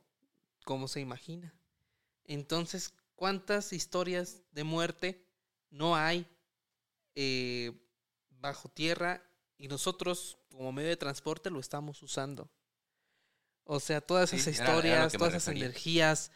[0.64, 1.54] como se imagina.
[2.24, 5.26] Entonces, ¿cuántas historias de muerte
[5.70, 6.26] no hay
[7.16, 7.72] eh,
[8.30, 9.25] bajo tierra
[9.58, 12.50] y nosotros como medio de transporte lo estamos usando?
[13.64, 16.32] O sea, todas Sí, esas era- era lo historias, que todas esas energías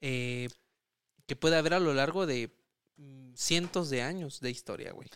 [0.00, 0.48] eh,
[1.26, 2.50] que puede haber a lo largo de
[2.96, 5.08] mm, cientos de años de historia, güey.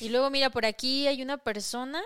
[0.00, 2.02] Y luego, mira, por aquí hay una persona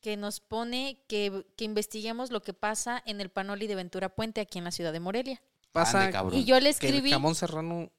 [0.00, 4.42] que nos pone que, que investiguemos lo que pasa en el Panoli de Ventura Puente
[4.42, 5.42] aquí en la ciudad de Morelia.
[5.72, 6.38] Pasa Ande, cabrón.
[6.38, 7.90] Y yo le que el escribí, jamón serrano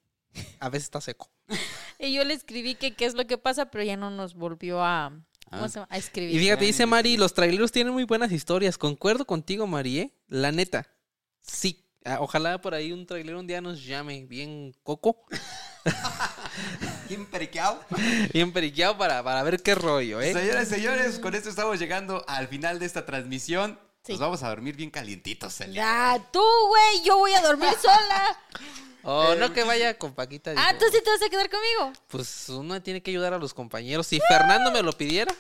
[0.60, 1.30] a veces está seco.
[2.00, 4.84] y yo le escribí que qué es lo que pasa, pero ya no nos volvió
[4.84, 5.20] a,
[5.50, 5.70] ¿cómo Ah.
[5.70, 5.88] se llama?
[5.90, 8.78] a Y fíjate, Gran dice Mari, los traileros tienen muy buenas historias.
[8.78, 10.14] Concuerdo contigo, Mari, ¿eh?
[10.28, 10.88] La neta.
[11.42, 11.82] Sí.
[12.04, 15.26] Ah, Ojalá por ahí un trailero un día nos llame bien coco,
[17.10, 17.80] Bien periqueado.
[18.34, 20.34] bien periqueado para, para ver qué rollo, ¿eh?
[20.34, 23.80] Señores, señores, con esto estamos llegando al final de esta transmisión.
[24.04, 24.12] Sí.
[24.14, 25.54] Nos vamos a dormir bien calientitos.
[25.56, 25.84] Celia.
[26.14, 28.38] Ah, tú, güey, yo voy a dormir sola.
[29.08, 30.54] Oh, Eh, no que vaya con Paquita.
[30.58, 31.94] Ah, tú sí te vas a quedar conmigo.
[32.08, 34.08] Pues uno tiene que ayudar a los compañeros.
[34.08, 35.34] Si Fernando me lo pidiera,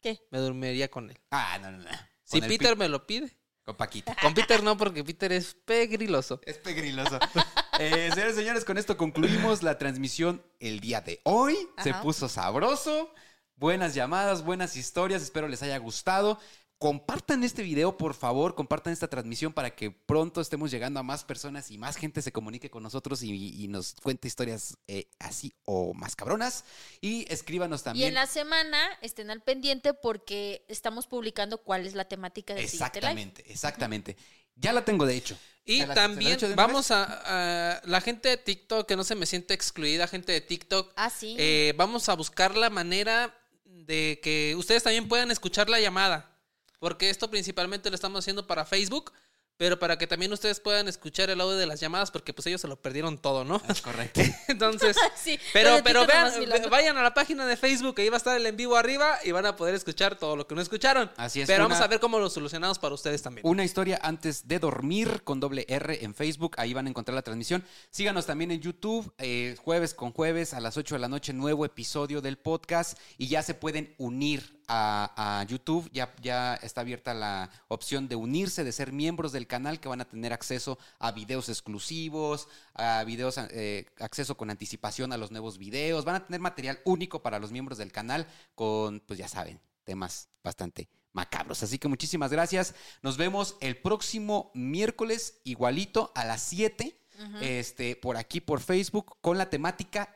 [0.00, 0.20] ¿Qué?
[0.30, 1.18] me dormiría con él.
[1.30, 1.90] Ah, no, no, no.
[2.22, 3.36] Si Peter pi- me lo pide.
[3.64, 4.16] Con Paquita.
[4.22, 6.40] Con Peter no, porque Peter es pegriloso.
[6.44, 7.18] Es pegriloso.
[7.80, 11.56] Eh, señores, señores, con esto concluimos la transmisión el día de hoy.
[11.80, 13.14] Se puso sabroso.
[13.54, 15.22] Buenas llamadas, buenas historias.
[15.22, 16.40] Espero les haya gustado.
[16.78, 21.24] Compartan este video, por favor, compartan esta transmisión para que pronto estemos llegando a más
[21.24, 23.32] personas y más gente se comunique con nosotros y,
[23.64, 26.64] y nos cuente historias eh, así o más cabronas.
[27.00, 28.08] Y escríbanos Y también.
[28.08, 32.72] en la semana estén al pendiente porque estamos publicando cuál es la temática del live.
[32.72, 34.16] Exactamente, exactamente.
[34.54, 35.36] Ya la tengo, de hecho.
[35.64, 39.02] Y ¿Se la- se la también vamos a, a- la gente de TikTok, que no
[39.04, 41.34] se me siente excluida, gente de TikTok, Ah, sí.
[41.38, 46.37] eh, vamos a buscar la manera de que ustedes también puedan escuchar la llamada.
[46.78, 49.12] Porque esto principalmente lo estamos haciendo para Facebook,
[49.56, 52.60] pero para que también ustedes puedan escuchar el audio de las llamadas, porque pues ellos
[52.60, 53.60] se lo perdieron todo, ¿no?
[53.68, 54.20] Es correcto.
[54.48, 56.32] Entonces, Sí, pero, pero vean,
[56.70, 59.32] vayan a la página de Facebook, ahí va a estar el en vivo arriba y
[59.32, 61.10] van a poder escuchar todo lo que no escucharon.
[61.16, 63.44] Así es, Pero una- vamos a ver cómo lo solucionamos para ustedes también.
[63.44, 66.54] Una historia antes de dormir con doble R en Facebook.
[66.56, 67.64] Ahí van a encontrar la transmisión.
[67.90, 69.12] Síganos también en YouTube.
[69.18, 72.96] eh, jueves con jueves a las 8 de la noche, nuevo episodio del podcast.
[73.16, 75.90] Y ya se pueden unir a, a YouTube.
[75.92, 80.00] Ya, ya está abierta la opción de unirse, de ser miembros del canal que van
[80.00, 85.58] a tener acceso a videos exclusivos, a videos, eh, acceso con anticipación a los nuevos
[85.58, 86.04] videos.
[86.04, 90.28] Van a tener material único para los miembros del canal con, pues ya saben, temas
[90.44, 91.62] bastante macabros.
[91.62, 92.74] Así que muchísimas gracias.
[93.02, 96.94] Nos vemos el próximo miércoles, igualito a las 7,
[97.40, 100.14] este, por aquí por Facebook, con la temática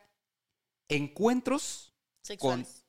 [0.88, 1.92] Encuentros
[2.22, 2.86] Sexuales.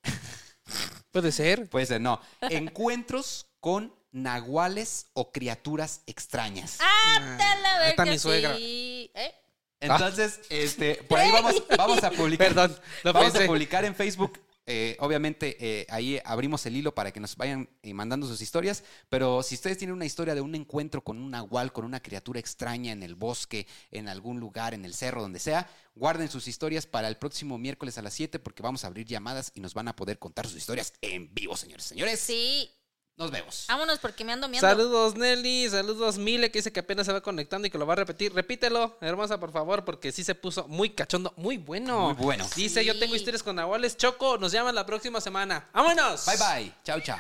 [1.14, 1.70] Puede ser.
[1.70, 2.20] Puede ser, no.
[2.42, 6.80] Encuentros con nahuales o criaturas extrañas.
[6.82, 8.56] ¡Ah, te la ahí está verga, mi suegra.
[8.58, 9.12] sí!
[9.14, 9.32] ¿Eh?
[9.80, 12.48] Entonces, este, por ahí vamos, vamos a publicar.
[12.48, 13.44] Perdón, lo vamos pensé.
[13.46, 14.40] a publicar en Facebook.
[14.66, 18.84] Eh, obviamente, eh, ahí abrimos el hilo para que nos vayan eh, mandando sus historias.
[19.10, 22.40] Pero si ustedes tienen una historia de un encuentro con un nahual, con una criatura
[22.40, 26.86] extraña en el bosque, en algún lugar, en el cerro, donde sea, guarden sus historias
[26.86, 29.88] para el próximo miércoles a las 7 porque vamos a abrir llamadas y nos van
[29.88, 31.86] a poder contar sus historias en vivo, señores.
[31.86, 32.70] Señores, Sí.
[33.16, 33.66] Nos vemos.
[33.68, 34.68] Vámonos porque me ando miando.
[34.68, 37.94] Saludos Nelly, saludos Mile que dice que apenas se va conectando y que lo va
[37.94, 38.34] a repetir.
[38.34, 42.14] Repítelo, hermosa, por favor, porque sí se puso muy cachondo, muy bueno.
[42.14, 42.48] Muy bueno.
[42.56, 43.98] Dice, yo tengo historias con Nahuales.
[43.98, 45.70] Choco, nos llaman la próxima semana.
[45.74, 46.26] ¡Vámonos!
[46.26, 46.74] Bye bye.
[46.84, 47.20] Chao, chao.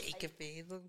[0.00, 0.82] Ey, qué pedo.